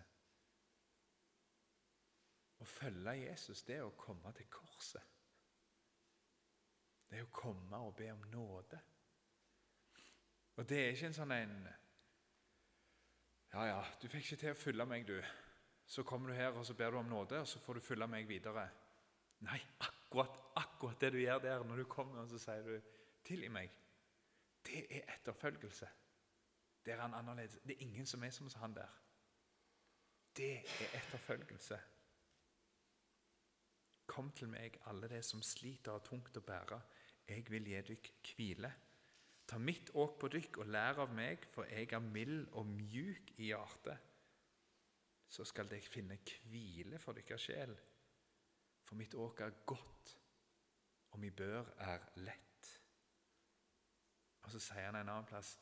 Å 2.59 2.65
følge 2.67 3.13
Jesus, 3.19 3.63
det 3.67 3.79
er 3.79 3.85
å 3.85 3.95
komme 3.99 4.31
til 4.35 4.47
korset. 4.51 5.03
Det 7.09 7.19
er 7.19 7.25
å 7.27 7.33
komme 7.35 7.79
og 7.85 7.95
be 7.97 8.11
om 8.11 8.23
nåde. 8.31 8.79
Og 10.55 10.69
det 10.69 10.79
er 10.81 10.93
ikke 10.93 11.09
en 11.11 11.17
sånn 11.17 11.35
en 11.35 11.57
ja, 13.55 13.65
ja, 13.69 13.81
du 14.01 14.09
fikk 14.11 14.25
ikke 14.25 14.39
til 14.41 14.51
å 14.51 14.59
følge 14.59 14.85
meg, 14.89 15.05
du. 15.07 15.19
Så 15.87 16.03
kommer 16.03 16.31
du 16.31 16.35
her 16.35 16.57
og 16.57 16.65
så 16.67 16.73
ber 16.75 16.91
du 16.91 16.97
om 16.99 17.07
nåde, 17.07 17.39
og 17.39 17.47
så 17.47 17.61
får 17.63 17.77
du 17.77 17.85
følge 17.85 18.07
meg 18.11 18.27
videre. 18.27 18.65
Nei, 19.45 19.59
akkurat, 19.85 20.35
akkurat 20.59 20.99
det 20.99 21.11
du 21.13 21.21
gjør 21.21 21.39
der 21.43 21.63
når 21.63 21.83
du 21.83 21.85
kommer 21.91 22.23
og 22.23 22.29
så 22.31 22.39
sier 22.41 22.63
du 22.67 22.81
'tilgi 23.23 23.47
meg', 23.47 23.71
det 24.65 24.81
er 24.89 25.13
etterfølgelse. 25.15 25.87
Det 26.85 26.93
er 26.93 27.01
han 27.01 27.13
annerledes. 27.13 27.59
Det 27.63 27.75
er 27.75 27.81
ingen 27.81 28.05
som 28.05 28.23
er 28.23 28.29
som 28.29 28.49
han 28.55 28.75
der. 28.75 28.91
Det 30.37 30.57
er 30.57 30.97
etterfølgelse. 30.97 31.79
Kom 34.15 34.29
til 34.31 34.47
meg, 34.47 34.77
alle 34.87 35.09
de 35.11 35.19
som 35.27 35.41
sliter 35.43 35.97
og 35.97 36.05
tungt 36.07 36.37
å 36.39 36.43
bære. 36.45 36.77
Jeg 37.27 37.43
vil 37.51 37.65
gi 37.67 37.81
dere 37.83 38.11
hvile. 38.29 38.69
Ta 39.45 39.57
mitt 39.59 39.91
åk 39.99 40.15
på 40.21 40.29
dykk 40.31 40.61
og 40.63 40.69
lær 40.71 41.01
av 41.03 41.11
meg, 41.13 41.43
for 41.51 41.67
jeg 41.67 41.91
er 41.91 42.03
mild 42.03 42.47
og 42.55 42.69
mjuk 42.69 43.33
i 43.35 43.49
hjertet. 43.49 44.13
Så 45.27 45.43
skal 45.43 45.67
dere 45.67 45.91
finne 45.91 46.17
hvile 46.47 47.01
for 47.01 47.17
deres 47.17 47.43
sjel. 47.43 47.75
For 48.87 48.95
mitt 48.95 49.17
åk 49.19 49.41
er 49.43 49.59
godt, 49.67 50.15
og 51.11 51.19
mi 51.19 51.33
bør 51.35 51.73
er 51.83 52.07
lett. 52.23 52.71
Og 54.45 54.53
så 54.53 54.61
sier 54.61 54.87
han 54.87 55.01
en 55.01 55.09
annen 55.09 55.27
plass 55.27 55.57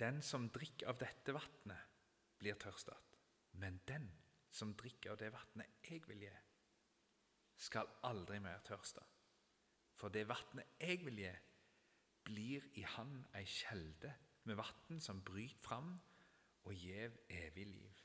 Den 0.00 0.22
som 0.22 0.48
drikker 0.54 0.88
av 0.90 0.98
dette 0.98 1.34
vannet, 1.34 1.92
blir 2.38 2.56
tørstet. 2.58 3.14
Men 3.60 3.82
den 3.86 4.08
som 4.50 4.72
drikker 4.78 5.12
av 5.12 5.20
det 5.20 5.30
vannet 5.34 5.86
jeg 5.86 6.02
vil 6.08 6.24
gi, 6.26 6.32
skal 7.56 7.90
aldri 8.02 8.38
mer 8.42 8.62
tørste. 8.66 9.02
For 9.94 10.08
det 10.08 10.26
vannet 10.28 10.80
jeg 10.80 11.04
vil 11.06 11.20
gi, 11.22 11.32
blir 12.24 12.66
i 12.80 12.82
han 12.96 13.18
ei 13.36 13.44
kjelde 13.44 14.14
med 14.48 14.56
vann 14.56 15.00
som 15.00 15.22
bryter 15.24 15.60
fram 15.64 15.92
og 16.64 16.74
gjev 16.74 17.16
evig 17.28 17.66
liv. 17.68 18.02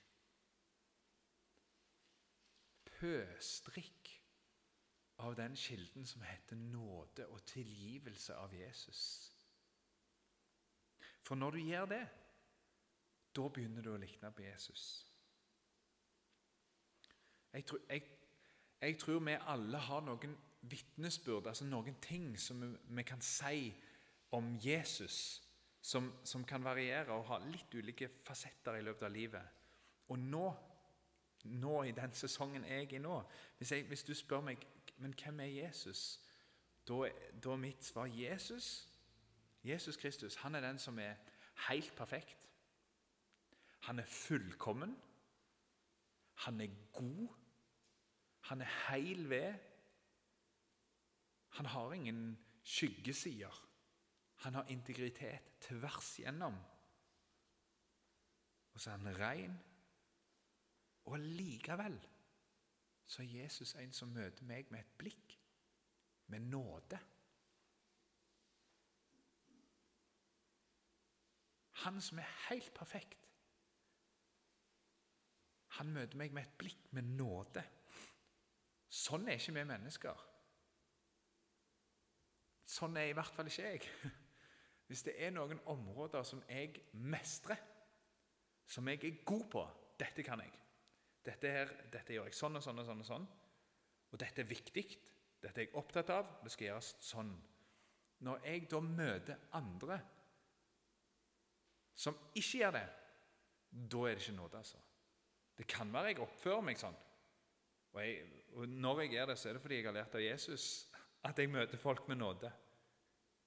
Pøstrikk 3.00 4.12
av 5.24 5.36
den 5.36 5.56
kilden 5.56 6.08
som 6.08 6.24
heter 6.24 6.56
nåde 6.56 7.28
og 7.28 7.44
tilgivelse 7.48 8.36
av 8.36 8.54
Jesus. 8.56 9.04
For 11.24 11.36
når 11.36 11.52
du 11.52 11.60
gjør 11.60 11.86
det, 11.86 12.04
da 13.36 13.48
begynner 13.48 13.86
du 13.86 13.94
å 13.94 14.00
likne 14.02 14.32
på 14.36 14.44
Jesus. 14.44 14.86
Jeg 17.54 17.66
tror, 17.66 17.82
jeg, 17.90 18.04
jeg 18.82 18.98
tror 19.00 19.20
vi 19.20 19.36
alle 19.48 19.78
har 19.78 20.02
noen 20.02 20.38
vitnesbyrd, 20.62 21.48
altså 21.48 21.66
noen 21.66 21.96
ting 22.02 22.32
som 22.40 22.62
vi, 22.88 23.04
kan 23.04 23.22
si 23.22 23.74
om 24.32 24.58
Jesus 24.64 25.42
som, 25.82 26.12
som, 26.24 26.44
kan 26.44 26.64
variere 26.64 27.16
og 27.16 27.26
ha 27.30 27.40
litt 27.46 27.74
ulike 27.74 28.10
fasetter 28.28 28.78
i 28.80 28.84
løpet 28.84 29.08
av 29.08 29.14
livet. 29.14 29.56
Og 30.12 30.20
nå, 30.20 30.46
nå 31.46 31.76
i 31.88 31.96
den 31.96 32.14
sesongen 32.14 32.68
jeg 32.68 32.90
er 32.90 32.96
i 32.98 33.02
nå 33.04 33.22
hvis, 33.58 33.72
jeg, 33.72 33.88
hvis, 33.88 34.04
du 34.04 34.14
spør 34.14 34.44
meg 34.50 34.66
men 35.00 35.16
hvem 35.16 35.40
er 35.40 35.54
Jesus, 35.64 36.20
da 36.88 37.06
er 37.08 37.62
mitt 37.62 37.86
svar 37.86 38.10
Jesus. 38.12 38.90
Jesus 39.64 39.98
Kristus 39.98 40.36
han 40.44 40.56
er 40.56 40.66
den 40.66 40.80
som 40.80 41.00
er 41.00 41.16
helt 41.70 41.96
perfekt. 41.96 42.50
Han 43.88 44.00
er 44.00 44.06
fullkommen. 44.06 44.98
Han 46.46 46.62
er 46.62 46.68
god. 46.92 47.39
Han 48.40 48.62
er 48.62 48.72
heil 48.88 49.30
ved. 49.30 49.54
Han 51.48 51.66
har 51.66 51.94
ingen 51.94 52.46
skyggesider. 52.64 53.66
Han 54.36 54.54
har 54.54 54.66
integritet 54.72 55.60
tvers 55.62 56.20
igjennom. 56.20 56.56
Og 58.74 58.80
så 58.80 58.92
er 58.92 58.98
han 58.98 59.20
ren. 59.20 59.60
Og 61.06 61.20
likevel 61.20 62.00
så 63.10 63.22
er 63.22 63.42
Jesus 63.42 63.74
en 63.76 63.94
som 63.94 64.12
møter 64.14 64.46
meg 64.46 64.70
med 64.70 64.84
et 64.84 64.98
blikk, 65.02 65.34
med 66.30 66.46
nåde. 66.46 67.00
Han 71.84 71.98
som 72.02 72.20
er 72.22 72.36
helt 72.50 72.74
perfekt. 72.76 73.26
Han 75.80 75.90
møter 75.96 76.20
meg 76.22 76.36
med 76.36 76.46
et 76.46 76.58
blikk 76.62 76.92
med 76.94 77.10
nåde. 77.18 77.64
Sånn 78.90 79.28
er 79.30 79.38
ikke 79.38 79.56
vi 79.60 79.66
mennesker. 79.70 80.26
Sånn 82.70 82.98
er 82.98 83.10
i 83.10 83.18
hvert 83.18 83.34
fall 83.34 83.50
ikke 83.50 83.66
jeg. 83.66 83.90
Hvis 84.90 85.04
det 85.06 85.16
er 85.22 85.34
noen 85.34 85.60
områder 85.70 86.26
som 86.26 86.42
jeg 86.50 86.82
mestrer, 86.94 87.60
som 88.70 88.88
jeg 88.90 89.04
er 89.06 89.22
god 89.26 89.46
på 89.50 89.68
Dette 90.00 90.24
kan 90.24 90.40
jeg. 90.40 90.54
Dette, 91.26 91.50
her, 91.52 91.72
dette 91.92 92.16
gjør 92.16 92.30
jeg 92.30 92.38
sånn 92.38 92.56
og 92.56 92.64
sånn 92.64 92.78
og 92.80 92.86
sånn. 92.88 93.02
Og 93.04 93.08
sånn. 93.10 93.26
Og 94.14 94.22
dette 94.22 94.46
er 94.46 94.48
viktig. 94.48 94.86
Dette 95.44 95.60
er 95.60 95.68
jeg 95.68 95.76
opptatt 95.76 96.14
av. 96.16 96.30
Det 96.46 96.54
skal 96.54 96.70
gjøres 96.70 96.94
sånn. 97.04 97.34
Når 98.24 98.46
jeg 98.48 98.70
da 98.72 98.80
møter 98.84 99.44
andre 99.60 100.00
som 102.00 102.16
ikke 102.32 102.62
gjør 102.62 102.78
det, 102.78 102.86
da 103.92 104.04
er 104.08 104.16
det 104.16 104.24
ikke 104.24 104.38
nåde, 104.38 104.62
altså. 104.62 104.80
Det 105.60 105.66
kan 105.68 105.92
være 105.92 106.14
jeg 106.14 106.22
oppfører 106.24 106.64
meg 106.64 106.80
sånn. 106.80 106.96
Og, 107.92 108.00
jeg, 108.00 108.39
og 108.54 108.70
når 108.70 109.02
jeg 109.02 109.10
gjør 109.10 109.26
det, 109.26 109.38
så 109.38 109.50
er 109.50 109.54
det 109.54 109.62
fordi 109.62 109.76
jeg 109.76 109.86
har 109.86 109.96
lært 109.98 110.16
av 110.16 110.24
Jesus 110.24 110.66
at 111.24 111.40
jeg 111.40 111.50
møter 111.50 111.78
folk 111.78 112.08
med 112.08 112.16
nåde. 112.16 112.52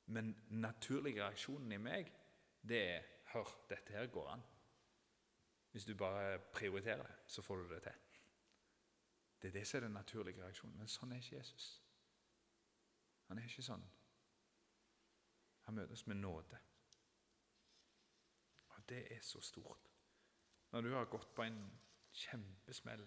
Men 0.06 0.34
naturlig 0.48 1.16
reaksjonen 1.16 1.72
i 1.72 1.80
meg, 1.80 2.12
det 2.62 2.82
er 2.96 3.08
Hør, 3.32 3.48
dette 3.68 3.92
her 3.92 4.06
går 4.12 4.26
an. 4.28 4.42
Hvis 5.70 5.84
du 5.88 5.94
bare 5.96 6.38
prioriterer 6.52 7.02
det, 7.02 7.14
så 7.26 7.42
får 7.42 7.56
du 7.56 7.68
det 7.70 7.82
til. 7.82 7.92
Det 9.42 9.48
er 9.48 9.52
det 9.52 9.66
som 9.66 9.76
er 9.76 9.80
den 9.80 9.92
naturlige 9.96 10.42
reaksjonen. 10.44 10.76
Men 10.78 10.88
sånn 10.88 11.12
er 11.12 11.22
ikke 11.22 11.38
Jesus. 11.38 11.68
Han 13.28 13.40
er 13.40 13.48
ikke 13.48 13.64
sånn. 13.64 13.86
Han 15.64 15.78
møtes 15.80 16.04
med 16.06 16.20
nåde. 16.20 16.60
Og 18.68 18.84
det 18.88 19.00
er 19.16 19.24
så 19.24 19.40
stort. 19.40 19.88
Når 20.70 20.80
du 20.80 20.92
har 20.92 21.08
gått 21.08 21.34
på 21.34 21.46
en 21.46 21.58
kjempesmell 22.12 23.06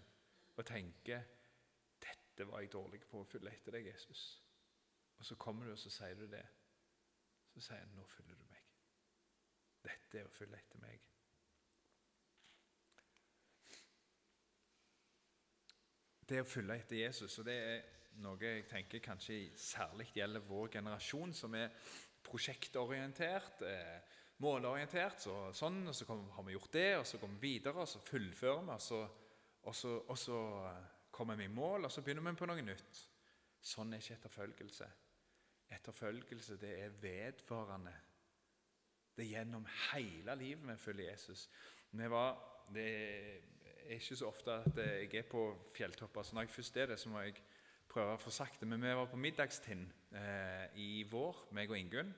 og 0.56 0.66
tenker 0.66 1.22
'Dette 2.36 2.52
var 2.52 2.60
jeg 2.60 2.72
dårlig 2.72 3.00
på 3.00 3.20
å 3.20 3.24
følge 3.24 3.48
etter 3.48 3.72
deg, 3.72 3.86
Jesus', 3.86 4.42
og 5.16 5.24
så 5.24 5.36
kommer 5.40 5.64
du 5.64 5.72
og 5.72 5.78
så 5.78 5.90
sier 5.90 6.14
du 6.14 6.26
det 6.28 6.44
så 7.56 7.60
sier 7.60 7.78
han, 7.78 7.92
'Nå 7.96 8.04
følger 8.04 8.34
du 8.34 8.44
meg'. 8.44 8.64
Dette 9.82 10.18
er 10.18 10.26
å 10.26 10.32
følge 10.32 10.58
etter 10.58 10.78
meg. 10.78 11.00
Det 16.28 16.40
å 16.42 16.48
følge 16.48 16.76
etter 16.76 16.96
Jesus, 16.96 17.38
og 17.38 17.46
det 17.46 17.54
er 17.54 17.82
noe 18.20 18.42
jeg 18.42 18.66
tenker 18.68 18.98
kanskje 18.98 19.56
særlig 19.56 20.10
gjelder 20.12 20.44
vår 20.44 20.68
generasjon, 20.68 21.32
som 21.32 21.54
er 21.54 21.70
prosjektorientert, 22.22 23.62
eh, 23.62 24.00
målorientert. 24.38 25.20
Så, 25.22 25.52
sånn, 25.52 25.86
og 25.88 25.94
så 25.94 26.04
har 26.10 26.42
vi 26.42 26.52
gjort 26.52 26.72
det, 26.72 26.96
og 26.98 27.06
så 27.06 27.18
går 27.18 27.28
vi 27.28 27.40
videre, 27.40 27.80
og 27.80 27.88
så 27.88 27.98
fullfører 28.00 28.62
vi, 28.62 28.70
og 28.70 28.82
så, 28.82 29.00
og 29.62 29.74
så, 29.74 29.98
og 29.98 30.18
så 30.18 30.40
kommer 31.16 31.38
vi 31.38 31.48
i 31.48 31.52
mål, 31.52 31.88
og 31.88 31.92
så 31.92 32.02
begynner 32.04 32.26
vi 32.28 32.36
på 32.36 32.48
noe 32.48 32.64
nytt. 32.64 33.00
Sånn 33.66 33.94
er 33.94 34.02
ikke 34.02 34.18
etterfølgelse. 34.18 34.88
Etterfølgelse, 35.76 36.58
det 36.60 36.74
er 36.84 36.98
vedvarende. 37.02 37.94
Det 39.16 39.24
er 39.24 39.32
gjennom 39.38 39.64
hele 39.88 40.36
livet 40.36 40.68
vi 40.68 40.76
følger 40.78 41.10
Jesus. 41.10 41.48
Vi 41.96 42.10
var, 42.12 42.36
det 42.74 42.86
er 43.86 43.96
ikke 43.96 44.18
så 44.20 44.28
ofte 44.28 44.58
at 44.60 44.78
jeg 44.82 45.14
er 45.22 45.28
på 45.30 45.48
fjelltopper, 45.74 46.22
så 46.22 46.36
når 46.36 46.46
jeg 46.46 46.54
først 46.58 46.76
er 46.76 46.92
det, 46.92 47.00
så 47.00 47.08
må 47.08 47.24
jeg 47.24 47.40
prøve 47.88 48.14
å 48.16 48.20
få 48.20 48.30
sagt 48.34 48.60
det. 48.60 48.68
Men 48.68 48.84
vi 48.84 48.94
var 48.98 49.08
på 49.10 49.20
middagstind 49.20 49.88
eh, 50.20 50.78
i 50.82 50.90
vår, 51.10 51.46
meg 51.56 51.72
og 51.72 51.80
Ingunn. 51.80 52.12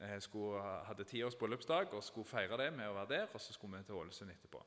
Eh, 0.00 0.16
skulle, 0.24 0.62
hadde 0.88 1.04
tiårs 1.04 1.36
bryllupsdag 1.36 1.92
og 1.92 2.04
skulle 2.06 2.30
feire 2.30 2.56
det 2.62 2.70
med 2.72 2.88
å 2.88 2.96
være 2.96 3.12
der. 3.12 3.32
Og 3.34 3.42
så 3.42 3.52
skulle 3.52 3.78
vi 3.78 3.90
til 3.90 4.00
Ålesund 4.00 4.32
etterpå. 4.32 4.64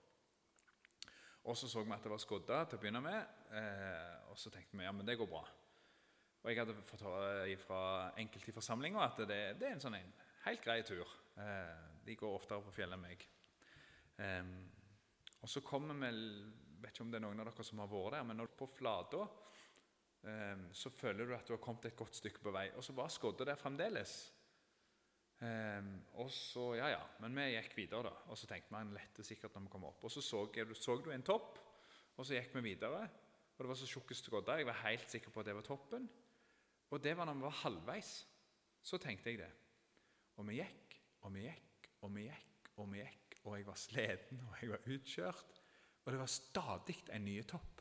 Og 1.43 1.57
så 1.59 1.67
så 1.67 1.83
vi 1.83 1.91
at 1.91 2.05
det 2.05 2.11
var 2.11 2.21
skodda 2.23 2.61
til 2.65 2.79
å 2.79 2.81
begynne 2.81 3.01
med, 3.03 3.35
eh, 3.51 4.29
og 4.31 4.39
så 4.39 4.51
tenkte 4.53 4.79
vi 4.79 4.85
ja, 4.85 4.93
men 4.95 5.05
det 5.07 5.17
går 5.19 5.27
bra. 5.27 5.43
Og 6.43 6.49
jeg 6.51 6.59
hadde 6.59 6.75
fått 6.87 7.03
høre 7.07 7.57
fra 7.59 7.81
enkelte 8.19 8.51
i 8.51 8.55
forsamlinga 8.55 9.03
at 9.03 9.21
det, 9.23 9.39
det, 9.59 9.67
er 9.67 9.75
en 9.75 9.83
sånn 9.83 9.95
en 9.95 10.13
helt 10.45 10.63
grei 10.63 10.81
tur. 10.87 11.07
Eh, 11.39 11.83
de 12.03 12.15
går 12.19 12.35
oftere 12.35 12.63
på 12.63 12.75
fjellet 12.75 12.99
enn 12.99 13.03
meg. 13.03 13.25
Eh, 14.23 14.53
og 15.43 15.51
så 15.51 15.63
kommer 15.63 15.95
vi 15.99 16.11
vet 16.83 16.91
ikke 16.91 17.05
om 17.05 17.11
det 17.13 17.19
er 17.19 17.23
noen 17.23 17.39
av 17.39 17.47
dere 17.47 17.65
som 17.67 17.79
har 17.79 17.91
vært 17.91 18.17
der, 18.17 18.27
men 18.27 18.39
når 18.39 18.49
du 18.49 18.53
er 18.53 18.59
på 18.59 18.69
flata, 18.71 19.27
eh, 20.27 20.63
så 20.75 20.91
føler 20.91 21.27
du 21.27 21.35
at 21.35 21.47
du 21.47 21.55
har 21.55 21.63
kommet 21.63 21.87
et 21.87 21.99
godt 21.99 22.19
stykke 22.19 22.43
på 22.43 22.55
vei. 22.55 22.69
Og 22.75 22.83
så 22.83 22.95
var 22.95 23.11
skodda 23.11 23.47
der 23.47 23.59
fremdeles. 23.59 24.32
Um, 25.43 25.87
og 26.21 26.29
så, 26.31 26.69
ja, 26.77 26.87
ja, 26.93 27.01
Men 27.19 27.35
vi 27.35 27.49
gikk 27.51 27.73
videre, 27.75 28.07
da. 28.07 28.11
Og 28.31 28.37
så 28.39 28.47
tenkte 28.47 28.71
vi 28.71 28.79
en 28.79 28.93
lette 28.95 29.25
sikkert 29.27 29.55
når 29.57 29.65
vi 29.65 29.71
kom 29.73 29.87
opp. 29.89 30.05
Og 30.05 30.13
så 30.13 30.21
så, 30.23 30.45
så 30.79 30.95
du 31.01 31.09
en 31.11 31.25
topp, 31.25 31.57
og 32.15 32.25
så 32.25 32.37
gikk 32.37 32.53
vi 32.55 32.69
videre. 32.69 33.01
Og 33.53 33.65
det 33.65 33.71
var 33.71 33.79
så 33.79 33.89
tjukke 33.89 34.15
skodder. 34.15 34.61
Jeg 34.61 34.69
var 34.69 34.85
helt 34.85 35.09
sikker 35.11 35.33
på 35.33 35.41
at 35.41 35.49
det 35.49 35.57
var 35.57 35.65
toppen. 35.67 36.07
Og 36.93 37.03
det 37.03 37.17
var 37.17 37.27
når 37.27 37.39
vi 37.39 37.47
var 37.47 37.59
halvveis. 37.63 38.13
Så 38.83 38.99
tenkte 39.01 39.31
jeg 39.31 39.41
det. 39.41 39.51
Og 40.37 40.47
vi 40.47 40.59
gikk, 40.61 40.97
og 41.25 41.33
vi 41.35 41.45
gikk, 41.47 41.89
og 42.01 42.15
vi 42.15 42.27
gikk, 42.27 42.71
og 42.77 42.89
vi 42.91 43.01
gikk. 43.01 43.37
Og 43.43 43.57
jeg 43.57 43.67
var 43.67 43.79
sliten, 43.79 44.41
og 44.47 44.61
jeg 44.61 44.71
var 44.71 44.87
utkjørt. 44.95 45.61
Og 46.03 46.11
det 46.11 46.19
var 46.19 46.31
stadig 46.31 46.97
en 47.15 47.25
ny 47.25 47.41
topp. 47.47 47.72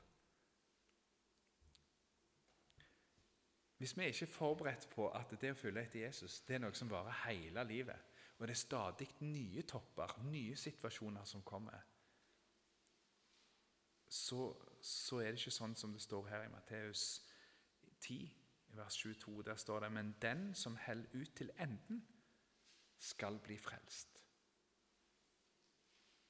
Hvis 3.83 3.97
vi 3.99 4.05
ikke 4.05 4.23
er 4.23 4.31
forberedt 4.31 4.85
på 4.95 5.09
at 5.11 5.33
det 5.43 5.49
å 5.51 5.57
følge 5.59 5.83
etter 5.83 6.05
Jesus 6.05 6.37
det 6.47 6.55
er 6.55 6.61
noe 6.63 6.77
som 6.79 6.91
varer 6.91 7.17
hele 7.25 7.65
livet, 7.67 8.13
og 8.39 8.47
det 8.47 8.55
er 8.55 8.61
stadig 8.61 9.09
nye 9.27 9.65
topper, 9.67 10.13
nye 10.23 10.55
situasjoner 10.57 11.25
som 11.27 11.43
kommer, 11.43 11.81
så, 14.07 14.47
så 14.79 15.19
er 15.19 15.33
det 15.33 15.43
ikke 15.43 15.55
sånn 15.57 15.75
som 15.75 15.97
det 15.97 16.05
står 16.05 16.31
her 16.31 16.47
i 16.47 16.53
Matteus 16.55 17.03
10, 18.07 18.31
vers 18.79 19.01
22. 19.03 19.37
Der 19.51 19.59
står 19.59 19.89
det 19.89 19.91
Men 19.99 20.15
den 20.23 20.47
som 20.55 20.79
holder 20.87 21.19
ut 21.19 21.35
til 21.43 21.51
enden, 21.59 22.07
skal 23.03 23.43
bli 23.43 23.59
frelst. 23.59 24.23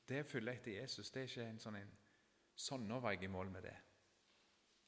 Det 0.09 0.25
å 0.25 0.33
følge 0.33 0.57
etter 0.57 0.79
Jesus 0.81 1.13
det 1.13 1.27
er 1.27 1.35
ikke 1.35 1.51
en 1.53 1.65
sånn 1.69 1.83
en, 1.85 1.97
sånn 2.57 2.89
nå 2.89 3.05
var 3.05 3.13
jeg 3.13 3.29
i 3.29 3.35
mål 3.37 3.53
med 3.53 3.69
det. 3.69 3.79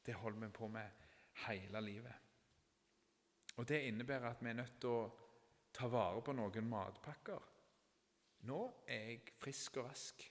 Det 0.01 0.17
holder 0.17 0.47
vi 0.47 0.53
på 0.63 0.73
med 0.81 1.09
hele 1.45 1.89
livet. 1.93 2.24
Og 3.55 3.67
Det 3.67 3.81
innebærer 3.87 4.29
at 4.29 4.41
vi 4.43 4.49
er 4.49 4.57
nødt 4.59 4.79
til 4.81 4.89
å 4.89 5.03
ta 5.73 5.87
vare 5.87 6.21
på 6.23 6.33
noen 6.35 6.69
matpakker. 6.69 7.51
Nå 8.47 8.61
er 8.87 9.09
jeg 9.09 9.35
frisk 9.39 9.77
og 9.79 9.89
rask. 9.89 10.25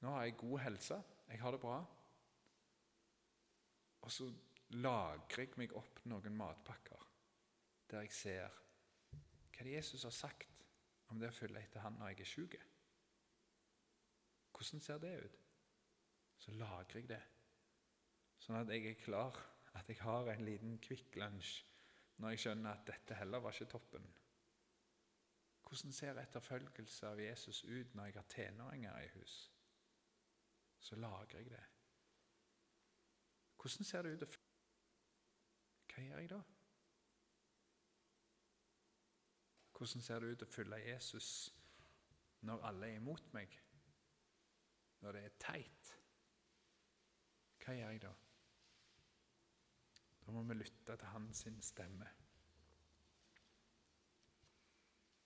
Nå 0.00 0.14
har 0.16 0.24
jeg 0.24 0.38
god 0.40 0.58
helse. 0.64 1.02
Jeg 1.28 1.40
har 1.40 1.52
det 1.54 1.60
bra. 1.60 1.76
Og 4.00 4.12
så 4.12 4.30
lagrer 4.70 5.44
jeg 5.44 5.58
meg 5.60 5.74
opp 5.76 6.00
noen 6.08 6.36
matpakker 6.36 7.06
der 7.90 8.04
jeg 8.06 8.14
ser 8.14 8.58
hva 9.10 9.64
det 9.66 9.72
Jesus 9.74 10.04
har 10.06 10.14
sagt 10.14 10.66
om 11.10 11.18
det 11.18 11.28
å 11.28 11.34
følge 11.34 11.60
etter 11.60 11.82
han 11.82 11.96
når 11.98 12.12
jeg 12.12 12.22
er 12.22 12.28
syk. 12.30 12.54
Hvordan 14.54 14.82
ser 14.84 15.00
det 15.02 15.10
ut? 15.24 15.38
Så 16.40 16.54
lagrer 16.56 17.00
jeg 17.00 17.08
det, 17.10 17.20
sånn 18.40 18.60
at 18.60 18.70
jeg 18.72 18.86
er 18.88 19.02
klar 19.02 19.36
at 19.74 19.88
jeg 19.88 20.00
har 20.02 20.30
en 20.32 20.44
liten 20.44 20.78
Kvikk 20.82 21.16
Lunsj 21.16 21.64
når 22.20 22.34
jeg 22.34 22.42
skjønner 22.44 22.74
at 22.76 22.86
dette 22.86 23.16
heller 23.16 23.40
var 23.40 23.54
ikke 23.54 23.70
toppen. 23.72 24.06
Hvordan 25.64 25.92
ser 25.92 26.18
etterfølgelse 26.18 27.06
av 27.06 27.20
Jesus 27.20 27.64
ut 27.64 27.94
når 27.94 28.04
jeg 28.10 28.14
har 28.14 28.28
tenåringer 28.28 28.98
i 29.00 29.08
hus? 29.14 29.34
Så 30.80 30.96
lagrer 30.96 31.38
jeg 31.38 31.50
det. 31.50 31.64
Hvordan 33.56 33.84
ser 33.84 34.02
det 34.02 34.12
ut? 34.12 34.22
å 34.22 34.30
Hva 35.94 36.02
gjør 36.02 36.18
jeg 36.18 36.30
da? 36.30 36.40
Hvordan 39.76 40.02
ser 40.02 40.20
det 40.20 40.32
ut 40.32 40.42
å 40.42 40.50
følge 40.50 40.78
Jesus 40.84 41.28
når 42.40 42.66
alle 42.68 42.88
er 42.88 42.98
imot 43.00 43.32
meg? 43.32 43.54
Når 45.00 45.16
det 45.16 45.22
er 45.24 45.38
teit? 45.40 45.92
Hva 47.64 47.76
gjør 47.78 47.94
jeg 47.94 48.02
da? 48.02 48.12
Må 50.30 50.42
vi 50.46 50.54
lytte 50.54 50.96
til 50.96 51.10
hans 51.10 51.46
stemme. 51.66 52.06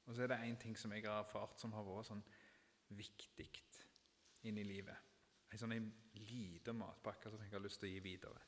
Og 0.04 0.14
så 0.14 0.22
er 0.22 0.32
det 0.32 0.40
én 0.44 0.56
ting 0.60 0.76
som 0.78 0.92
jeg 0.92 1.04
har 1.04 1.22
erfart 1.22 1.60
som 1.60 1.72
har 1.72 1.84
vært 1.84 2.08
sånn 2.10 2.24
viktig 2.96 3.50
inn 4.48 4.58
i 4.60 4.66
livet. 4.66 4.96
En 5.52 5.60
sånn 5.60 5.72
en 5.76 5.86
liten 6.28 6.76
matpakke 6.76 7.30
som 7.32 7.42
jeg 7.42 7.52
har 7.52 7.62
lyst 7.64 7.80
til 7.80 7.88
å 7.88 7.94
gi 7.94 8.02
videre. 8.04 8.42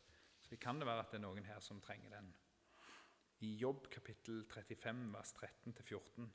Så 0.45 0.59
kan 0.61 0.79
det 0.79 0.87
være 0.89 1.05
at 1.05 1.13
det 1.13 1.19
er 1.21 1.25
noen 1.25 1.49
her 1.49 1.63
som 1.65 1.81
trenger 1.83 2.13
den. 2.13 2.29
I 3.47 3.55
Jobb 3.61 3.89
kapittel 3.93 4.45
35 4.49 5.07
vers 5.13 5.33
13-14 5.41 6.29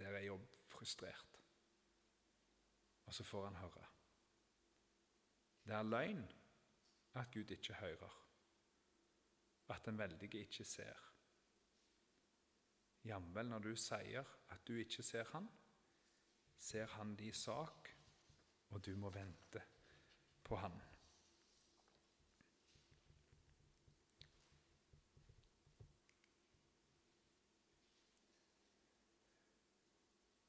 der 0.00 0.16
er 0.16 0.24
Jobb 0.24 0.46
frustrert. 0.72 1.40
Og 3.06 3.14
så 3.14 3.24
får 3.24 3.44
han 3.50 3.58
høre. 3.60 3.88
Det 5.66 5.74
er 5.76 5.88
løgn 5.88 6.22
at 7.14 7.30
Gud 7.32 7.50
ikke 7.50 7.74
hører 7.74 8.22
at 9.72 9.86
den 9.86 9.98
veldige 9.98 10.38
ikke 10.38 10.64
ser. 10.64 11.08
Jamvel 13.04 13.48
når 13.48 13.58
du 13.58 13.74
sier 13.76 14.24
at 14.52 14.66
du 14.68 14.74
ikke 14.78 15.02
ser 15.02 15.24
han, 15.32 15.48
ser 16.58 16.86
han 16.86 17.16
din 17.16 17.34
sak, 17.34 17.88
og 18.70 18.86
du 18.86 18.96
må 18.96 19.10
vente 19.10 19.62
på 20.44 20.56
han. 20.56 20.76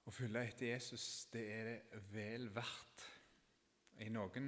Å 0.03 0.11
følge 0.13 0.43
etter 0.45 0.69
Jesus, 0.75 1.25
det 1.33 1.47
er 1.55 1.71
det 1.71 2.03
vel 2.13 2.51
verdt. 2.53 3.07
I 4.03 4.11
noen 4.13 4.45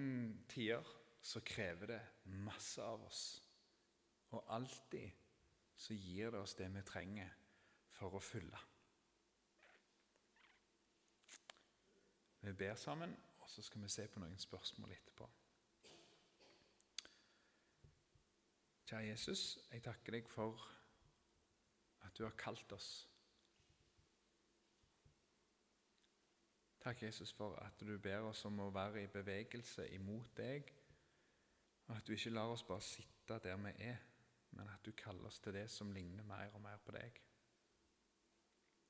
tider 0.49 0.85
så 1.25 1.41
krever 1.41 1.87
det 1.87 2.01
masse 2.45 2.83
av 2.83 3.01
oss. 3.05 3.41
Og 4.29 4.43
alltid 4.53 5.11
så 5.75 5.93
gir 5.93 6.29
det 6.31 6.39
oss 6.39 6.53
det 6.55 6.67
vi 6.73 6.83
trenger 6.85 7.31
for 7.97 8.13
å 8.13 8.21
fylle. 8.21 8.59
Vi 12.45 12.53
ber 12.53 12.77
sammen, 12.77 13.15
og 13.41 13.49
så 13.49 13.65
skal 13.65 13.81
vi 13.81 13.89
se 13.89 14.05
på 14.07 14.21
noen 14.21 14.37
spørsmål 14.37 14.93
etterpå. 14.93 15.29
Kjære 18.85 19.07
Jesus, 19.07 19.47
jeg 19.71 19.81
takker 19.81 20.19
deg 20.19 20.29
for 20.29 20.61
at 22.05 22.13
du 22.13 22.27
har 22.27 22.37
kalt 22.37 22.77
oss. 22.77 22.89
Takk, 26.85 27.01
Jesus, 27.01 27.33
for 27.33 27.57
at 27.65 27.81
du 27.81 27.97
ber 27.97 28.29
oss 28.29 28.45
om 28.45 28.61
å 28.61 28.69
være 28.69 29.07
i 29.07 29.09
bevegelse 29.09 29.89
imot 29.97 30.35
deg, 30.37 30.69
og 31.87 31.97
at 31.97 32.07
du 32.07 32.13
ikke 32.13 32.33
lar 32.33 32.51
oss 32.53 32.63
bare 32.63 32.81
sitte 32.81 33.39
der 33.43 33.57
vi 33.57 33.71
er 33.85 33.97
men 34.55 34.69
at 34.71 34.85
du 34.85 34.91
kaller 34.95 35.27
oss 35.27 35.39
til 35.43 35.55
det 35.55 35.67
som 35.71 35.91
ligner 35.91 36.23
mer 36.23 36.53
og 36.55 36.61
mer 36.63 36.79
på 36.83 36.95
deg. 36.95 37.19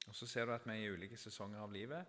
Og 0.08 0.16
Så 0.16 0.28
ser 0.28 0.46
du 0.46 0.54
at 0.54 0.66
vi 0.66 0.72
er 0.72 0.84
i 0.84 0.92
ulike 0.94 1.18
sesonger 1.18 1.60
av 1.60 1.72
livet. 1.72 2.06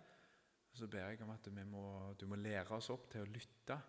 og 0.71 0.77
Så 0.77 0.87
ber 0.87 1.09
jeg 1.09 1.21
om 1.21 1.29
at 1.29 1.51
må, 1.65 2.13
du 2.13 2.27
må 2.27 2.35
lære 2.35 2.75
oss 2.75 2.89
opp 2.89 3.09
til 3.11 3.21
å 3.21 3.31
lytte 3.31 3.79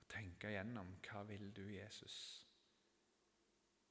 og 0.00 0.06
tenke 0.08 0.50
igjennom 0.50 0.94
hva 1.08 1.22
vil 1.22 1.50
du, 1.52 1.64
Jesus, 1.66 2.46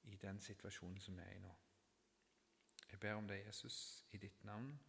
i 0.03 0.15
den 0.15 0.39
situasjonen 0.39 1.01
som 1.01 1.17
vi 1.17 1.21
er 1.21 1.35
i 1.35 1.43
nå. 1.43 1.55
Jeg 2.91 2.99
ber 2.99 3.13
om 3.13 3.27
det, 3.27 3.45
Jesus, 3.45 4.05
i 4.11 4.17
ditt 4.17 4.43
navn. 4.43 4.79